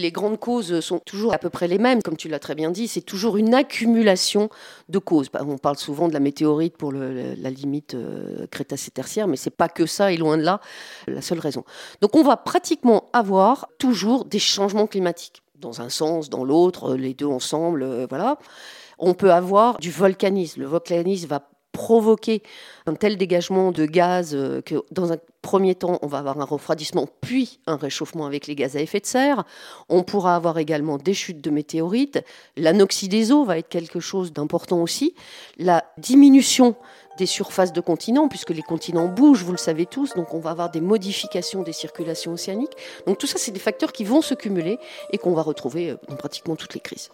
Les 0.00 0.12
grandes 0.12 0.38
causes 0.38 0.80
sont 0.80 0.98
toujours 0.98 1.34
à 1.34 1.38
peu 1.38 1.50
près 1.50 1.68
les 1.68 1.76
mêmes, 1.76 2.02
comme 2.02 2.16
tu 2.16 2.28
l'as 2.28 2.38
très 2.38 2.54
bien 2.54 2.70
dit, 2.70 2.88
c'est 2.88 3.02
toujours 3.02 3.36
une 3.36 3.52
accumulation 3.54 4.48
de 4.88 4.98
causes. 4.98 5.28
Bah, 5.30 5.40
on 5.46 5.58
parle 5.58 5.76
souvent 5.76 6.08
de 6.08 6.14
la 6.14 6.20
météorite 6.20 6.76
pour 6.78 6.90
la 6.90 7.50
limite 7.50 7.94
euh, 7.94 8.46
crétacé-tertiaire, 8.50 9.28
mais 9.28 9.36
c'est 9.36 9.50
pas 9.50 9.68
que 9.68 9.84
ça, 9.84 10.10
et 10.10 10.16
loin 10.16 10.38
de 10.38 10.42
là, 10.42 10.60
la 11.06 11.20
seule 11.20 11.38
raison. 11.38 11.64
Donc 12.00 12.16
on 12.16 12.22
va 12.22 12.38
pratiquement 12.38 13.10
avoir 13.12 13.68
toujours 13.78 14.24
des 14.24 14.38
changements 14.38 14.86
climatiques, 14.86 15.42
dans 15.58 15.82
un 15.82 15.90
sens, 15.90 16.30
dans 16.30 16.44
l'autre, 16.44 16.94
les 16.94 17.12
deux 17.12 17.26
ensemble, 17.26 17.82
euh, 17.82 18.06
voilà. 18.08 18.38
On 18.98 19.14
peut 19.14 19.32
avoir 19.32 19.78
du 19.78 19.90
volcanisme. 19.90 20.60
Le 20.60 20.66
volcanisme 20.66 21.28
va 21.28 21.49
provoquer 21.72 22.42
un 22.86 22.94
tel 22.94 23.16
dégagement 23.16 23.72
de 23.72 23.86
gaz 23.86 24.34
euh, 24.34 24.60
que 24.60 24.76
dans 24.90 25.12
un 25.12 25.16
premier 25.42 25.74
temps, 25.74 25.98
on 26.02 26.06
va 26.06 26.18
avoir 26.18 26.40
un 26.40 26.44
refroidissement, 26.44 27.08
puis 27.20 27.60
un 27.66 27.76
réchauffement 27.76 28.26
avec 28.26 28.46
les 28.46 28.54
gaz 28.54 28.76
à 28.76 28.80
effet 28.80 29.00
de 29.00 29.06
serre. 29.06 29.44
On 29.88 30.02
pourra 30.02 30.36
avoir 30.36 30.58
également 30.58 30.98
des 30.98 31.14
chutes 31.14 31.40
de 31.40 31.50
météorites. 31.50 32.22
L'anoxie 32.56 33.08
des 33.08 33.32
eaux 33.32 33.44
va 33.44 33.58
être 33.58 33.68
quelque 33.68 34.00
chose 34.00 34.32
d'important 34.32 34.82
aussi. 34.82 35.14
La 35.58 35.84
diminution 35.98 36.76
des 37.18 37.26
surfaces 37.26 37.72
de 37.72 37.80
continents, 37.80 38.28
puisque 38.28 38.50
les 38.50 38.62
continents 38.62 39.06
bougent, 39.06 39.44
vous 39.44 39.52
le 39.52 39.58
savez 39.58 39.86
tous, 39.86 40.14
donc 40.14 40.32
on 40.32 40.38
va 40.38 40.50
avoir 40.50 40.70
des 40.70 40.80
modifications 40.80 41.62
des 41.62 41.72
circulations 41.72 42.32
océaniques. 42.32 42.72
Donc 43.06 43.18
tout 43.18 43.26
ça, 43.26 43.36
c'est 43.38 43.52
des 43.52 43.60
facteurs 43.60 43.92
qui 43.92 44.04
vont 44.04 44.22
se 44.22 44.34
cumuler 44.34 44.78
et 45.12 45.18
qu'on 45.18 45.34
va 45.34 45.42
retrouver 45.42 45.90
euh, 45.90 45.96
dans 46.08 46.16
pratiquement 46.16 46.56
toutes 46.56 46.74
les 46.74 46.80
crises. 46.80 47.10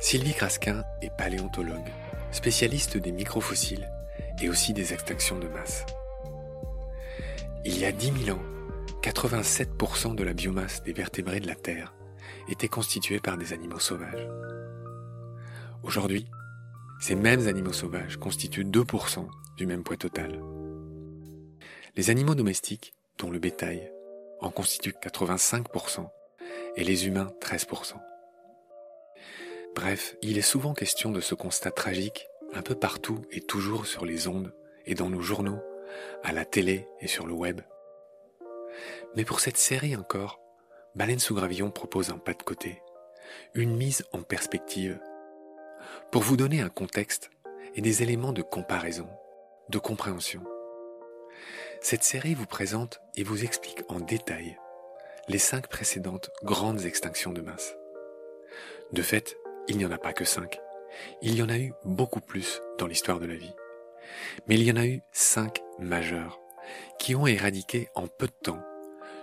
Sylvie 0.00 0.32
Crasquin 0.32 0.84
est 1.02 1.10
paléontologue, 1.10 1.90
spécialiste 2.30 2.96
des 2.96 3.10
microfossiles 3.10 3.90
et 4.40 4.48
aussi 4.48 4.72
des 4.72 4.92
extinctions 4.92 5.38
de 5.38 5.48
masse. 5.48 5.84
Il 7.64 7.76
y 7.78 7.84
a 7.84 7.90
10 7.90 8.24
000 8.26 8.38
ans, 8.38 8.42
87% 9.02 10.14
de 10.14 10.22
la 10.22 10.34
biomasse 10.34 10.84
des 10.84 10.92
vertébrés 10.92 11.40
de 11.40 11.48
la 11.48 11.56
Terre 11.56 11.94
était 12.48 12.68
constituée 12.68 13.18
par 13.18 13.36
des 13.36 13.52
animaux 13.52 13.80
sauvages. 13.80 14.28
Aujourd'hui, 15.82 16.26
ces 17.00 17.16
mêmes 17.16 17.48
animaux 17.48 17.72
sauvages 17.72 18.18
constituent 18.18 18.64
2% 18.64 19.26
du 19.56 19.66
même 19.66 19.82
poids 19.82 19.96
total. 19.96 20.40
Les 21.96 22.10
animaux 22.10 22.36
domestiques, 22.36 22.94
dont 23.18 23.30
le 23.30 23.40
bétail, 23.40 23.90
en 24.40 24.50
constituent 24.50 24.94
85% 25.02 26.08
et 26.76 26.84
les 26.84 27.08
humains 27.08 27.32
13%. 27.42 27.94
Bref, 29.80 30.16
il 30.22 30.38
est 30.38 30.42
souvent 30.42 30.74
question 30.74 31.12
de 31.12 31.20
ce 31.20 31.36
constat 31.36 31.70
tragique, 31.70 32.26
un 32.52 32.62
peu 32.62 32.74
partout 32.74 33.22
et 33.30 33.40
toujours 33.40 33.86
sur 33.86 34.04
les 34.04 34.26
ondes 34.26 34.52
et 34.86 34.96
dans 34.96 35.08
nos 35.08 35.20
journaux, 35.20 35.60
à 36.24 36.32
la 36.32 36.44
télé 36.44 36.88
et 37.00 37.06
sur 37.06 37.28
le 37.28 37.32
web. 37.32 37.60
Mais 39.14 39.24
pour 39.24 39.38
cette 39.38 39.56
série 39.56 39.94
encore, 39.94 40.40
Baleine 40.96 41.20
sous 41.20 41.36
gravillon 41.36 41.70
propose 41.70 42.10
un 42.10 42.18
pas 42.18 42.34
de 42.34 42.42
côté, 42.42 42.82
une 43.54 43.76
mise 43.76 44.04
en 44.10 44.22
perspective, 44.22 44.98
pour 46.10 46.22
vous 46.22 46.36
donner 46.36 46.60
un 46.60 46.70
contexte 46.70 47.30
et 47.76 47.80
des 47.80 48.02
éléments 48.02 48.32
de 48.32 48.42
comparaison, 48.42 49.08
de 49.68 49.78
compréhension. 49.78 50.42
Cette 51.82 52.02
série 52.02 52.34
vous 52.34 52.46
présente 52.46 53.00
et 53.14 53.22
vous 53.22 53.44
explique 53.44 53.84
en 53.88 54.00
détail 54.00 54.58
les 55.28 55.38
cinq 55.38 55.68
précédentes 55.68 56.30
grandes 56.42 56.84
extinctions 56.84 57.32
de 57.32 57.42
masse. 57.42 57.76
De 58.90 59.02
fait, 59.02 59.36
il 59.68 59.76
n'y 59.76 59.86
en 59.86 59.90
a 59.90 59.98
pas 59.98 60.12
que 60.12 60.24
cinq. 60.24 60.60
Il 61.22 61.36
y 61.36 61.42
en 61.42 61.48
a 61.48 61.58
eu 61.58 61.72
beaucoup 61.84 62.20
plus 62.20 62.60
dans 62.78 62.86
l'histoire 62.86 63.20
de 63.20 63.26
la 63.26 63.34
vie. 63.34 63.54
Mais 64.46 64.54
il 64.54 64.62
y 64.62 64.72
en 64.72 64.76
a 64.76 64.86
eu 64.86 65.00
cinq 65.12 65.62
majeures 65.78 66.40
qui 66.98 67.14
ont 67.14 67.26
éradiqué 67.26 67.88
en 67.94 68.06
peu 68.06 68.26
de 68.26 68.32
temps, 68.42 68.62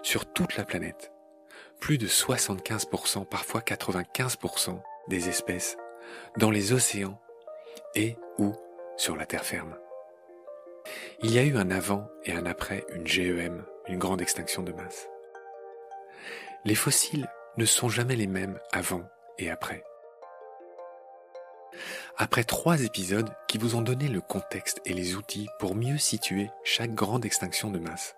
sur 0.04 0.32
toute 0.32 0.56
la 0.56 0.64
planète, 0.64 1.12
plus 1.80 1.98
de 1.98 2.08
75%, 2.08 3.26
parfois 3.26 3.62
95% 3.62 4.82
des 5.08 5.30
espèces 5.30 5.78
dans 6.38 6.52
les 6.52 6.74
océans 6.74 7.20
et 7.96 8.16
ou 8.38 8.54
sur 8.98 9.16
la 9.16 9.26
terre 9.26 9.46
ferme. 9.46 9.76
Il 11.24 11.34
y 11.34 11.40
a 11.40 11.44
eu 11.44 11.58
un 11.58 11.72
avant 11.72 12.08
et 12.24 12.34
un 12.34 12.46
après 12.46 12.86
une 12.94 13.08
GEM, 13.08 13.66
une 13.88 13.98
grande 13.98 14.22
extinction 14.22 14.62
de 14.62 14.72
masse. 14.72 15.10
Les 16.64 16.76
fossiles 16.76 17.28
ne 17.58 17.66
sont 17.66 17.90
jamais 17.90 18.16
les 18.16 18.28
mêmes 18.28 18.60
avant 18.72 19.04
et 19.38 19.50
après. 19.50 19.84
Après 22.18 22.44
trois 22.44 22.82
épisodes 22.82 23.30
qui 23.48 23.58
vous 23.58 23.76
ont 23.76 23.82
donné 23.82 24.08
le 24.08 24.22
contexte 24.22 24.82
et 24.86 24.94
les 24.94 25.16
outils 25.16 25.48
pour 25.60 25.76
mieux 25.76 25.98
situer 25.98 26.50
chaque 26.64 26.94
grande 26.94 27.26
extinction 27.26 27.72
de 27.72 27.80
masse, 27.80 28.16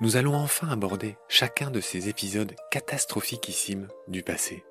nous 0.00 0.16
allons 0.16 0.34
enfin 0.34 0.68
aborder 0.68 1.16
chacun 1.28 1.70
de 1.70 1.80
ces 1.80 2.08
épisodes 2.08 2.54
catastrophiquissimes 2.70 3.88
du 4.08 4.22
passé. 4.22 4.64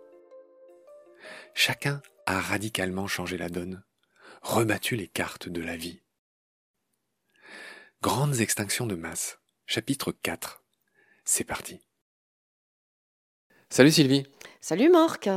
Chacun 1.54 2.02
a 2.26 2.40
radicalement 2.40 3.08
changé 3.08 3.38
la 3.38 3.50
donne, 3.50 3.84
rebattu 4.42 4.96
les 4.96 5.08
cartes 5.08 5.50
de 5.50 5.62
la 5.62 5.76
vie. 5.76 6.02
Grandes 8.02 8.42
extinctions 8.42 8.86
de 8.86 8.96
masse, 8.96 9.40
chapitre 9.66 10.12
4. 10.12 10.64
C'est 11.24 11.44
parti. 11.44 11.82
Salut 13.70 13.92
Sylvie. 13.92 14.28
Salut 14.62 14.90
Marc. 14.90 15.30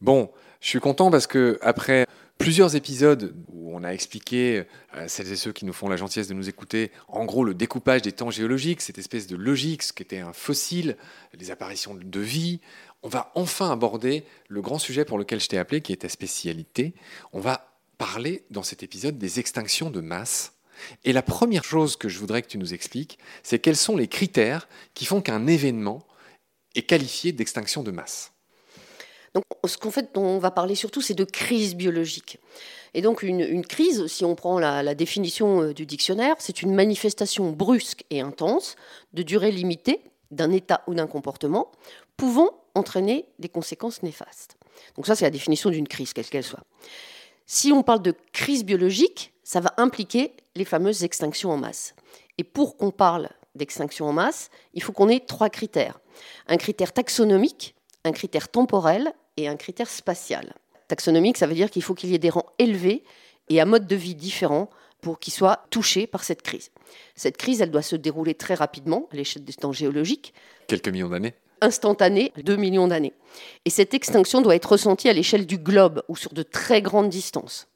Bon, 0.00 0.32
je 0.60 0.68
suis 0.68 0.80
content 0.80 1.10
parce 1.10 1.26
que 1.26 1.58
après 1.62 2.06
plusieurs 2.42 2.74
épisodes 2.74 3.36
où 3.46 3.72
on 3.72 3.84
a 3.84 3.90
expliqué 3.90 4.64
à 4.90 5.06
celles 5.06 5.30
et 5.30 5.36
ceux 5.36 5.52
qui 5.52 5.64
nous 5.64 5.72
font 5.72 5.88
la 5.88 5.96
gentillesse 5.96 6.26
de 6.26 6.34
nous 6.34 6.48
écouter, 6.48 6.90
en 7.06 7.24
gros, 7.24 7.44
le 7.44 7.54
découpage 7.54 8.02
des 8.02 8.10
temps 8.10 8.32
géologiques, 8.32 8.80
cette 8.80 8.98
espèce 8.98 9.28
de 9.28 9.36
logique, 9.36 9.84
ce 9.84 9.92
qu'était 9.92 10.18
un 10.18 10.32
fossile, 10.32 10.96
les 11.38 11.52
apparitions 11.52 11.94
de 11.94 12.20
vie. 12.20 12.60
On 13.04 13.08
va 13.08 13.30
enfin 13.36 13.70
aborder 13.70 14.24
le 14.48 14.60
grand 14.60 14.80
sujet 14.80 15.04
pour 15.04 15.18
lequel 15.18 15.40
je 15.40 15.46
t'ai 15.46 15.56
appelé, 15.56 15.82
qui 15.82 15.92
est 15.92 16.02
ta 16.02 16.08
spécialité. 16.08 16.94
On 17.32 17.38
va 17.38 17.72
parler 17.96 18.44
dans 18.50 18.64
cet 18.64 18.82
épisode 18.82 19.18
des 19.18 19.38
extinctions 19.38 19.90
de 19.90 20.00
masse. 20.00 20.54
Et 21.04 21.12
la 21.12 21.22
première 21.22 21.62
chose 21.62 21.96
que 21.96 22.08
je 22.08 22.18
voudrais 22.18 22.42
que 22.42 22.48
tu 22.48 22.58
nous 22.58 22.74
expliques, 22.74 23.20
c'est 23.44 23.60
quels 23.60 23.76
sont 23.76 23.96
les 23.96 24.08
critères 24.08 24.68
qui 24.94 25.04
font 25.04 25.20
qu'un 25.20 25.46
événement 25.46 26.04
est 26.74 26.82
qualifié 26.82 27.30
d'extinction 27.30 27.84
de 27.84 27.92
masse. 27.92 28.31
Donc, 29.34 29.44
ce 29.64 29.78
qu'en 29.78 29.90
fait, 29.90 30.16
on 30.16 30.38
va 30.38 30.50
parler 30.50 30.74
surtout, 30.74 31.00
c'est 31.00 31.14
de 31.14 31.24
crise 31.24 31.74
biologique. 31.74 32.38
Et 32.94 33.00
donc, 33.00 33.22
une, 33.22 33.64
crise, 33.64 34.06
si 34.06 34.24
on 34.24 34.34
prend 34.34 34.58
la, 34.58 34.94
définition 34.94 35.62
euh, 35.62 35.74
du 35.74 35.86
dictionnaire, 35.86 36.36
c'est 36.38 36.60
une 36.62 36.74
manifestation 36.74 37.50
brusque 37.50 38.04
et 38.10 38.20
intense, 38.20 38.76
de 39.14 39.22
durée 39.22 39.50
limitée, 39.50 40.00
d'un 40.30 40.50
état 40.50 40.82
ou 40.86 40.94
d'un 40.94 41.06
comportement, 41.06 41.72
pouvant 42.16 42.50
entraîner 42.74 43.26
des 43.38 43.48
conséquences 43.48 44.02
néfastes. 44.02 44.56
Donc, 44.96 45.06
ça, 45.06 45.14
c'est 45.14 45.24
la 45.24 45.30
définition 45.30 45.70
d'une 45.70 45.88
crise, 45.88 46.12
quelle 46.12 46.26
qu'elle 46.26 46.44
soit. 46.44 46.64
Si 47.46 47.72
on 47.72 47.82
parle 47.82 48.02
de 48.02 48.14
crise 48.32 48.64
biologique, 48.64 49.32
ça 49.44 49.60
va 49.60 49.72
impliquer 49.78 50.34
les 50.54 50.64
fameuses 50.64 51.04
extinctions 51.04 51.50
en 51.50 51.56
masse. 51.56 51.94
Et 52.38 52.44
pour 52.44 52.76
qu'on 52.76 52.90
parle 52.90 53.30
d'extinction 53.54 54.06
en 54.06 54.12
masse, 54.12 54.50
il 54.74 54.82
faut 54.82 54.92
qu'on 54.92 55.08
ait 55.08 55.20
trois 55.20 55.50
critères. 55.50 56.00
Un 56.46 56.56
critère 56.56 56.92
taxonomique, 56.92 57.74
un 58.04 58.12
critère 58.12 58.48
temporel 58.48 59.12
et 59.42 59.48
un 59.48 59.56
critère 59.56 59.88
spatial. 59.88 60.54
Taxonomique, 60.88 61.36
ça 61.36 61.46
veut 61.46 61.54
dire 61.54 61.70
qu'il 61.70 61.82
faut 61.82 61.94
qu'il 61.94 62.10
y 62.10 62.14
ait 62.14 62.18
des 62.18 62.30
rangs 62.30 62.46
élevés 62.58 63.04
et 63.48 63.60
un 63.60 63.64
mode 63.64 63.86
de 63.86 63.96
vie 63.96 64.14
différent 64.14 64.70
pour 65.00 65.18
qu'ils 65.18 65.32
soient 65.32 65.64
touchés 65.70 66.06
par 66.06 66.24
cette 66.24 66.42
crise. 66.42 66.70
Cette 67.14 67.36
crise, 67.36 67.60
elle 67.60 67.70
doit 67.70 67.82
se 67.82 67.96
dérouler 67.96 68.34
très 68.34 68.54
rapidement 68.54 69.08
à 69.12 69.16
l'échelle 69.16 69.44
des 69.44 69.52
temps 69.52 69.72
géologiques. 69.72 70.32
Quelques 70.68 70.88
millions 70.88 71.08
d'années 71.08 71.34
Instantanée, 71.60 72.32
2 72.42 72.56
millions 72.56 72.88
d'années. 72.88 73.12
Et 73.64 73.70
cette 73.70 73.94
extinction 73.94 74.42
doit 74.42 74.56
être 74.56 74.72
ressentie 74.72 75.08
à 75.08 75.12
l'échelle 75.12 75.46
du 75.46 75.58
globe 75.58 76.02
ou 76.08 76.16
sur 76.16 76.32
de 76.32 76.42
très 76.42 76.82
grandes 76.82 77.08
distances. 77.08 77.68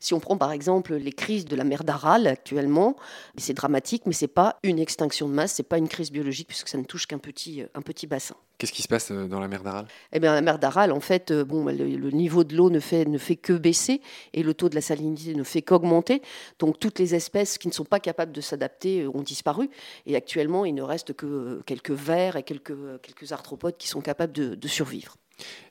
Si 0.00 0.14
on 0.14 0.20
prend 0.20 0.36
par 0.36 0.50
exemple 0.50 0.94
les 0.94 1.12
crises 1.12 1.44
de 1.44 1.54
la 1.54 1.64
mer 1.64 1.84
d'Aral 1.84 2.26
actuellement, 2.26 2.96
c'est 3.36 3.54
dramatique, 3.54 4.02
mais 4.06 4.12
ce 4.12 4.24
n'est 4.24 4.28
pas 4.32 4.58
une 4.62 4.78
extinction 4.78 5.28
de 5.28 5.34
masse, 5.34 5.56
ce 5.56 5.62
n'est 5.62 5.68
pas 5.68 5.78
une 5.78 5.88
crise 5.88 6.10
biologique 6.10 6.48
puisque 6.48 6.68
ça 6.68 6.78
ne 6.78 6.84
touche 6.84 7.06
qu'un 7.06 7.18
petit, 7.18 7.62
euh, 7.62 7.66
un 7.74 7.82
petit 7.82 8.06
bassin. 8.06 8.34
Qu'est-ce 8.62 8.72
qui 8.72 8.82
se 8.82 8.86
passe 8.86 9.10
euh, 9.10 9.26
dans 9.26 9.40
la 9.40 9.48
mer 9.48 9.64
d'Aral? 9.64 9.86
Eh 10.12 10.20
bien, 10.20 10.32
la 10.34 10.40
mer 10.40 10.60
d'Aral, 10.60 10.92
en 10.92 11.00
fait, 11.00 11.32
euh, 11.32 11.44
bon, 11.44 11.64
le, 11.64 12.10
niveau 12.12 12.44
de 12.44 12.54
l'eau 12.54 12.70
ne 12.70 12.78
fait, 12.78 13.06
ne 13.06 13.18
fait 13.18 13.34
que 13.34 13.52
baisser 13.52 14.00
et 14.34 14.44
le 14.44 14.54
taux 14.54 14.68
de 14.68 14.76
la 14.76 14.80
salinité 14.80 15.34
ne 15.34 15.42
fait 15.42 15.62
qu'augmenter. 15.62 16.22
Donc, 16.60 16.78
toutes 16.78 17.00
les 17.00 17.16
espèces 17.16 17.58
qui 17.58 17.66
ne 17.66 17.72
sont 17.72 17.84
pas 17.84 17.98
capables 17.98 18.30
de 18.30 18.40
s'adapter 18.40 19.04
ont 19.08 19.22
disparu. 19.22 19.68
Et 20.06 20.14
actuellement, 20.14 20.64
il 20.64 20.76
ne 20.76 20.82
reste 20.82 21.12
que 21.12 21.60
quelques 21.66 21.90
vers 21.90 22.36
et 22.36 22.44
quelques, 22.44 22.76
quelques 23.02 23.32
arthropodes 23.32 23.76
qui 23.76 23.88
sont 23.88 24.00
capables 24.00 24.32
de, 24.32 24.54
de 24.54 24.68
survivre. 24.68 25.16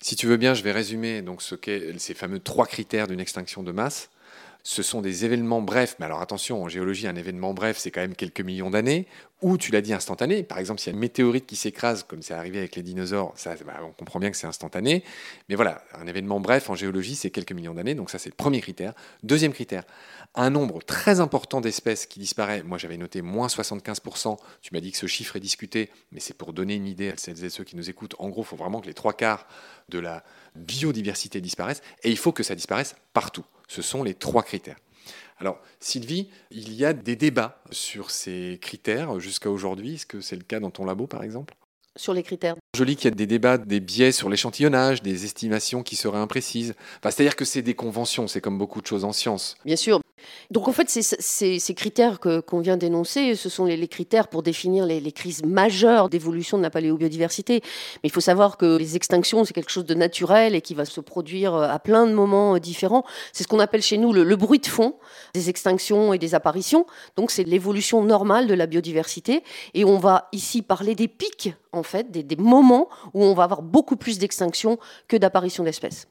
Si 0.02 0.18
tu 0.18 0.28
veux 0.28 0.36
bien, 0.36 0.54
je 0.54 0.62
vais 0.62 0.74
résumer 0.74 1.22
donc 1.22 1.42
ce 1.42 1.56
qu'est 1.56 1.98
ces 1.98 2.14
fameux 2.14 2.42
trois 2.42 2.66
critères 2.66 3.08
d'une 3.08 3.22
extinction 3.22 3.64
de 3.64 3.72
masse. 3.72 4.10
Ce 4.63 4.84
sont 4.84 5.02
des 5.02 5.25
événements 5.25 5.62
brefs, 5.62 5.96
mais 6.00 6.06
alors 6.06 6.22
attention, 6.22 6.63
en 6.63 6.69
géologie, 6.69 7.08
un 7.08 7.16
événement 7.16 7.54
bref, 7.54 7.78
c'est 7.78 7.92
quand 7.92 8.02
même 8.02 8.16
quelques 8.16 8.42
millions 8.42 8.69
d'années, 8.69 9.08
ou 9.42 9.58
tu 9.58 9.72
l'as 9.72 9.81
dit 9.81 9.94
instantané. 9.94 10.44
Par 10.44 10.60
exemple, 10.60 10.80
s'il 10.80 10.92
y 10.92 10.94
a 10.94 10.96
une 10.96 11.00
météorite 11.00 11.48
qui 11.48 11.56
s'écrase, 11.56 12.04
comme 12.04 12.22
c'est 12.22 12.34
arrivé 12.34 12.60
avec 12.60 12.75
les 12.75 12.84
dinosaures, 12.84 13.34
ça, 13.36 13.56
bah, 13.66 13.80
on 13.84 13.92
comprend 13.92 14.19
bien 14.19 14.30
que 14.30 14.38
c'est 14.38 14.48
instantané. 14.48 15.04
Mais 15.50 15.56
voilà, 15.56 15.84
un 15.96 16.06
événement 16.06 16.40
bref 16.40 16.69
en 16.69 16.75
géologie, 16.75 17.16
c'est 17.16 17.31
quelques 17.31 17.54
millions 17.54 17.74
d'années, 17.74 17.96
donc 17.96 18.12
ça 18.12 18.19
c'est 18.19 18.30
le 18.30 18.36
premier 18.36 18.62
critère. 18.62 18.94
Deuxième 19.24 19.54
critère, 19.54 19.84
un 20.36 20.52
nombre 20.52 20.81
très 20.84 21.19
important 21.19 21.60
d'espèces 21.60 22.06
qui 22.06 22.19
disparaît. 22.19 22.62
Moi 22.63 22.78
j'avais 22.78 22.98
noté 22.98 23.22
moins 23.22 23.48
75%, 23.48 24.38
tu 24.62 24.74
m'as 24.74 24.80
dit 24.80 24.92
que 24.92 24.98
ce 24.98 25.08
chiffre 25.08 25.36
est 25.36 25.42
discuté, 25.42 25.90
mais 26.12 26.19
c'est 26.19 26.36
pour 26.36 26.54
donner 26.54 26.75
une 26.75 26.88
idée 26.88 27.10
à 27.10 27.18
celles 27.18 27.44
et 27.44 27.50
ceux 27.50 27.63
qui 27.63 27.75
nous 27.75 27.90
écoutent. 27.90 28.16
En 28.19 28.30
gros, 28.30 28.44
il 28.44 28.48
faut 28.48 28.56
vraiment 28.56 28.80
que 28.80 28.88
les 28.88 28.94
trois 28.94 29.13
quarts 29.13 29.48
de 29.90 30.00
la 30.00 30.24
biodiversité 30.56 31.42
disparaissent, 31.42 31.81
et 32.04 32.12
il 32.12 32.18
faut 32.18 32.31
que 32.31 32.44
ça 32.44 32.54
disparaisse 32.54 32.96
partout. 33.13 33.46
Ce 33.72 33.82
sont 33.82 34.04
les 34.04 34.16
trois 34.16 34.44
critères. 34.44 34.76
Alors, 35.38 35.58
Sylvie, 35.80 36.28
il 36.50 36.74
y 36.74 36.84
a 36.84 36.92
des 36.92 37.16
débats 37.16 37.64
sur 37.72 38.12
ces 38.12 38.60
critères 38.62 39.22
jusqu'à 39.22 39.50
aujourd'hui. 39.50 39.94
Est-ce 39.94 40.06
que 40.06 40.20
c'est 40.20 40.36
le 40.36 40.44
cas 40.44 40.60
dans 40.60 40.72
ton 40.72 40.84
labo, 40.84 41.08
par 41.08 41.24
exemple? 41.24 41.54
Sur 41.98 42.14
les 42.14 42.24
critères. 42.24 42.56
Je 42.76 42.84
lis 42.86 42.96
qu'il 42.96 43.06
y 43.06 43.14
a 43.14 43.16
des 43.16 43.28
débats, 43.28 43.58
des 43.58 43.82
biais 43.82 44.14
sur 44.14 44.30
l'échantillonnage, 44.30 45.02
des 45.02 45.26
estimations 45.26 45.84
qui 45.84 45.98
seraient 45.98 46.18
imprécises. 46.18 46.74
C'est-à-dire 47.04 47.36
que 47.36 47.44
c'est 47.44 47.62
des 47.62 47.74
conventions, 47.74 48.28
c'est 48.28 48.40
comme 48.40 48.58
beaucoup 48.58 48.82
de 48.82 48.88
choses 48.88 49.04
en 49.04 49.12
science. 49.12 49.58
Bien 49.66 49.76
sûr, 49.76 50.02
donc 50.50 50.68
en 50.68 50.72
fait, 50.72 50.90
ces, 50.90 51.74
critères 51.74 52.20
qu'on 52.20 52.60
vient 52.60 52.78
d'énoncer, 52.78 53.36
ce 53.36 53.50
sont 53.50 53.66
les, 53.66 53.88
critères 53.88 54.28
pour 54.28 54.44
définir 54.44 54.86
les, 54.86 55.12
crises 55.12 55.44
majeures 55.44 56.10
d'évolution 56.10 56.58
de 56.58 56.64
la 56.64 56.70
paléobiodiversité. 56.70 57.62
Mais 58.04 58.10
il 58.10 58.12
faut 58.12 58.22
savoir 58.22 58.58
que 58.58 58.78
les 58.78 58.96
extinctions, 58.96 59.46
c'est 59.46 59.54
quelque 59.54 59.72
chose 59.72 59.86
de 59.86 59.94
naturel 59.94 60.56
et 60.56 60.62
qui 60.62 60.74
va 60.74 60.86
se 60.86 61.02
produire 61.02 61.56
à 61.56 61.80
plein 61.80 62.06
de 62.06 62.14
moments 62.14 62.58
différents. 62.58 63.06
C'est 63.34 63.44
ce 63.44 63.48
qu'on 63.48 63.60
appelle 63.60 63.82
chez 63.82 63.98
nous 63.98 64.14
le, 64.14 64.36
bruit 64.36 64.60
de 64.60 64.68
fond 64.68 64.96
des 65.34 65.50
extinctions 65.50 66.14
et 66.14 66.18
des 66.18 66.36
apparitions. 66.36 66.86
Donc 67.16 67.32
c'est 67.32 67.44
l'évolution 67.44 68.04
normale 68.04 68.48
de 68.48 68.54
la 68.54 68.66
biodiversité. 68.66 69.44
Et 69.74 69.86
on 69.86 69.98
va 69.98 70.30
ici 70.32 70.62
parler 70.62 70.96
des 70.96 71.08
pics, 71.08 71.54
en 71.72 71.81
fait, 71.83 72.12
des, 72.12 72.36
moments 72.36 72.89
où 73.13 73.24
on 73.24 73.33
va 73.33 73.44
avoir 73.44 73.62
beaucoup 73.62 73.95
plus 73.95 74.18
d'extinctions 74.18 74.80
que 75.07 75.18
d'apparitions 75.18 75.63
d'espèces. 75.63 76.07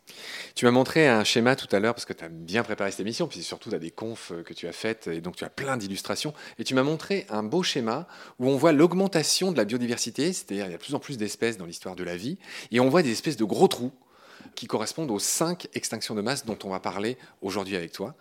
Tu 0.54 0.64
m'as 0.64 0.70
montré 0.70 1.08
un 1.08 1.24
schéma 1.24 1.56
tout 1.56 1.68
à 1.74 1.80
l'heure 1.80 1.94
parce 1.94 2.04
que 2.04 2.12
tu 2.12 2.24
as 2.24 2.28
bien 2.28 2.62
préparé 2.62 2.90
cette 2.90 3.00
émission, 3.00 3.26
puis 3.26 3.42
surtout 3.42 3.70
tu 3.70 3.76
as 3.76 3.78
des 3.78 3.90
conf 3.90 4.32
que 4.44 4.54
tu 4.54 4.66
as 4.68 4.72
faites, 4.72 5.08
et 5.08 5.20
donc 5.20 5.36
tu 5.36 5.44
as 5.44 5.50
plein 5.50 5.76
d'illustrations. 5.76 6.32
Et 6.58 6.64
tu 6.64 6.74
m'as 6.74 6.82
montré 6.82 7.26
un 7.30 7.42
beau 7.42 7.62
schéma 7.62 8.06
où 8.38 8.48
on 8.48 8.56
voit 8.56 8.72
l'augmentation 8.72 9.52
de 9.52 9.56
la 9.56 9.64
biodiversité, 9.64 10.32
c'est-à-dire 10.32 10.66
il 10.66 10.70
y 10.70 10.74
a 10.74 10.78
de 10.78 10.82
plus 10.82 10.94
en 10.94 11.00
plus 11.00 11.16
d'espèces 11.16 11.56
dans 11.56 11.66
l'histoire 11.66 11.96
de 11.96 12.04
la 12.04 12.16
vie, 12.16 12.38
et 12.70 12.80
on 12.80 12.88
voit 12.88 13.02
des 13.02 13.12
espèces 13.12 13.36
de 13.36 13.44
gros 13.44 13.68
trous 13.68 13.92
qui 14.54 14.66
correspondent 14.66 15.10
aux 15.10 15.18
cinq 15.18 15.68
extinctions 15.74 16.14
de 16.14 16.20
masse 16.20 16.44
dont 16.44 16.58
on 16.64 16.68
va 16.68 16.80
parler 16.80 17.16
aujourd'hui 17.42 17.76
avec 17.76 17.92
toi. 17.92 18.14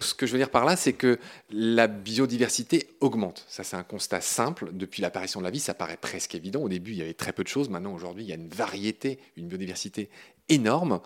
Ce 0.00 0.14
que 0.14 0.26
je 0.26 0.32
veux 0.32 0.38
dire 0.38 0.50
par 0.50 0.64
là, 0.64 0.76
c'est 0.76 0.92
que 0.92 1.18
la 1.50 1.86
biodiversité 1.86 2.88
augmente. 3.00 3.44
Ça, 3.48 3.64
c'est 3.64 3.76
un 3.76 3.82
constat 3.82 4.20
simple. 4.20 4.70
Depuis 4.72 5.02
l'apparition 5.02 5.40
de 5.40 5.44
la 5.44 5.50
vie, 5.50 5.60
ça 5.60 5.74
paraît 5.74 5.96
presque 5.96 6.34
évident. 6.34 6.62
Au 6.62 6.68
début, 6.68 6.92
il 6.92 6.98
y 6.98 7.02
avait 7.02 7.14
très 7.14 7.32
peu 7.32 7.42
de 7.42 7.48
choses. 7.48 7.68
Maintenant, 7.68 7.94
aujourd'hui, 7.94 8.24
il 8.24 8.28
y 8.28 8.32
a 8.32 8.36
une 8.36 8.48
variété, 8.48 9.18
une 9.36 9.48
biodiversité 9.48 10.08
énorme. 10.52 11.00